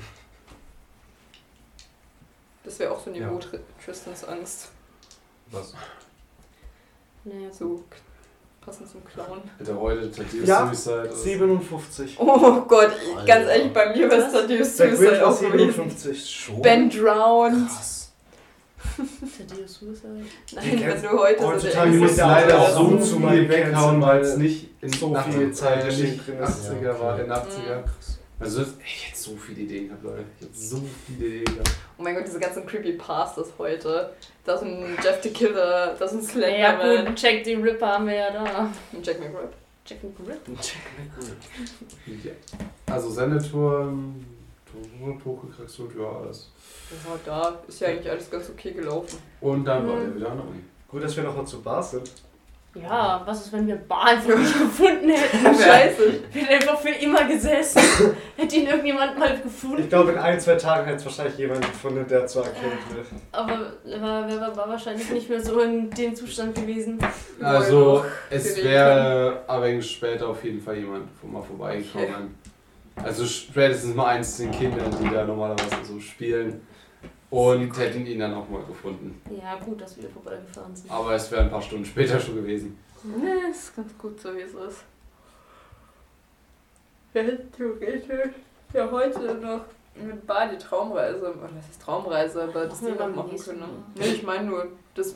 [2.65, 3.39] Das wäre auch so ein Niveau Ja.
[3.39, 4.69] Tr- Tristans Angst.
[5.51, 5.75] Was?
[7.25, 7.85] Nee, So
[8.65, 9.43] passend zum Clown.
[9.59, 11.01] Alter, heute Tadius Ja, Suicide.
[11.01, 12.17] also- 57.
[12.21, 13.25] Oh Gott, Alter.
[13.27, 15.59] ganz ehrlich, bei mir war es Der Grinch Suicide auch gewesen.
[15.59, 16.31] 57.
[16.31, 16.63] Schon?
[16.63, 17.69] Ben drowned.
[17.69, 18.02] Krass.
[18.97, 20.25] Thaddeus Suicide.
[20.55, 24.01] Nein, wenn du heute heutzutage Ich der muss Ja, leider auch so viel viel weghauen,
[24.01, 26.71] weil es nicht in so viel Zeit nicht drin ist.
[26.71, 27.83] 80er war, in den 80er.
[27.85, 28.19] Krass.
[28.41, 30.25] Also ich hätte so viele Ideen gehabt, Leute.
[30.41, 31.71] Ich hätte so viele Ideen gehabt.
[31.97, 34.11] Oh mein Gott, diese ganzen Creepypastas heute.
[34.45, 37.07] Da ist ein Jeff the Killer, da ist ein Ja Slenderman.
[37.07, 38.69] gut, Jack the Ripper haben wir ja da.
[38.93, 39.49] Und Jack McRae.
[39.87, 40.63] Jack the Ripper.
[42.25, 42.33] Ja.
[42.93, 44.25] Also Sendeturm,
[45.25, 46.51] Hochgekraxelt, ja, alles.
[46.91, 49.19] Ja, da ist ja eigentlich alles ganz okay gelaufen.
[49.41, 50.01] Und dann war Mhm.
[50.05, 50.61] der wieder an der Uni.
[50.89, 52.11] Gut, dass wir noch mal zu Bar sind.
[52.75, 55.55] Ja, was ist, wenn wir Bar einfach nicht gefunden hätten?
[55.63, 56.21] Scheiße.
[56.33, 57.83] Wir hätten einfach für immer gesessen.
[58.37, 59.83] Hätte ihn irgendjemand mal gefunden.
[59.83, 63.07] Ich glaube, in ein, zwei Tagen hätte es wahrscheinlich jemand gefunden, der zwar erkennt wird.
[63.31, 66.99] Aber er war, war, war wahrscheinlich nicht mehr so in dem Zustand gewesen.
[67.43, 72.37] Also es wäre aber später auf jeden Fall jemand mal vorbeigekommen.
[72.97, 76.61] Also spätestens mal eins zu den Kindern, die da normalerweise so spielen.
[77.31, 79.19] Und hätten ihn dann auch mal gefunden.
[79.31, 80.91] Ja, gut, dass wir vorbeigefahren sind.
[80.91, 82.79] Aber es wäre ein paar Stunden später schon gewesen.
[83.05, 84.85] Ne, ist ganz gut so, wie es ist.
[87.15, 88.35] Wir hätten theoretisch
[88.75, 89.63] ja heute noch
[89.95, 93.61] mit Bar die Traumreise, oder das ist Traumreise, aber das wir die noch machen können.
[93.95, 95.15] Ne, ich meine nur, das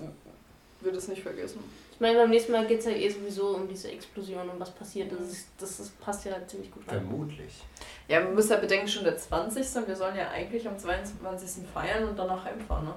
[0.80, 1.60] wird es nicht vergessen.
[1.96, 4.70] Ich meine, beim nächsten Mal geht es ja eh sowieso um diese Explosion und was
[4.70, 5.10] passiert.
[5.10, 6.98] Das, ist, das, das passt ja ziemlich gut rein.
[7.08, 7.54] Vermutlich.
[8.06, 9.76] Ja, man muss ja bedenken, schon der 20.
[9.76, 11.64] und wir sollen ja eigentlich am 22.
[11.72, 12.94] feiern und danach heimfahren, ne?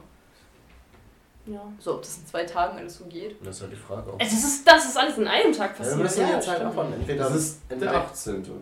[1.46, 1.62] Ja.
[1.80, 3.38] So, ob das in zwei Tagen alles so geht.
[3.42, 4.12] Das ist halt die Frage.
[4.14, 5.98] Ob Es ist, das ist alles in einem Tag ja, wir passiert.
[6.02, 6.92] müssen Ja, jetzt halt davon.
[6.94, 8.62] Entweder Das ist der entweder 18.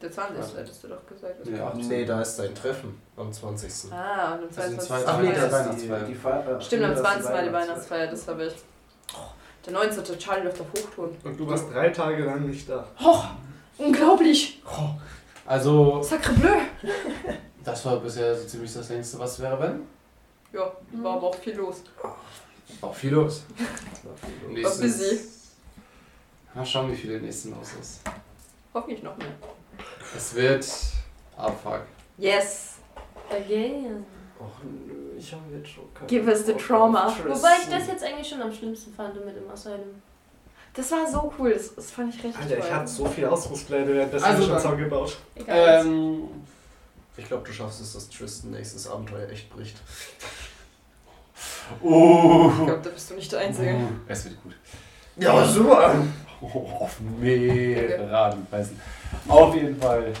[0.00, 0.56] Der 20.
[0.56, 1.46] hättest du doch gesagt.
[1.46, 1.72] Ja.
[1.76, 3.92] Nee, da ist dein Treffen am 20.
[3.92, 4.88] Ah, und am Also 22.
[4.88, 6.00] zwei- Ach nee, das das ist Weihnachtsfeier.
[6.00, 6.60] die, die Feier.
[6.62, 7.30] Stimmt, am das ist 20.
[7.32, 8.54] war die Weihnachtsfeier, das habe ich.
[9.14, 9.18] Oh,
[9.66, 10.18] der 19.
[10.18, 11.16] Charlie läuft auf Hochton.
[11.24, 12.86] Und du warst drei Tage lang nicht da.
[13.02, 13.22] Oh,
[13.78, 14.62] unglaublich!
[15.46, 16.58] Also, Sacre bleu!
[17.64, 19.18] das war bisher so ziemlich das längste.
[19.18, 19.82] Was wäre, wenn?
[20.52, 21.82] Ja, war aber auch viel los.
[22.80, 23.44] Auch viel los.
[24.02, 25.20] War busy.
[26.54, 28.00] Mal schauen, wie viel im nächsten los ist.
[28.74, 29.32] Hoffentlich noch mehr.
[30.14, 30.66] Es wird
[31.36, 31.82] Abfuck.
[32.18, 32.74] Yes!
[33.30, 34.04] Again.
[34.38, 37.14] Och nö, ich habe jetzt schon keine Give us the trauma.
[37.26, 40.02] Wobei ich das jetzt eigentlich schon am schlimmsten fand mit dem Asylum.
[40.74, 42.64] Das war so cool, das, das fand ich richtig Alter, toll.
[42.66, 45.16] ich hatte so viele Ausdruckspläne währenddessen Also schon zusammengebaut.
[45.34, 45.86] Egal.
[45.86, 46.22] Ähm,
[47.16, 49.76] Ich glaube, du schaffst es, dass Tristan nächstes Abenteuer echt bricht.
[51.82, 52.50] Oh.
[52.58, 53.76] Ich glaube, da bist du nicht der Einzige.
[54.08, 54.54] Es wird gut.
[55.16, 55.94] Ja, super!
[56.40, 58.80] Oh, auf mehrere Art und Weisen.
[59.28, 60.12] Auf jeden Fall.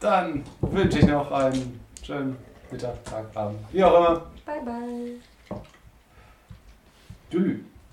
[0.00, 2.36] Dann wünsche ich noch einen schönen
[2.70, 3.60] Mittag, Tag, Abend.
[3.72, 4.26] Wie auch immer.
[4.44, 5.58] Bye, bye.
[7.30, 7.58] Tschüss.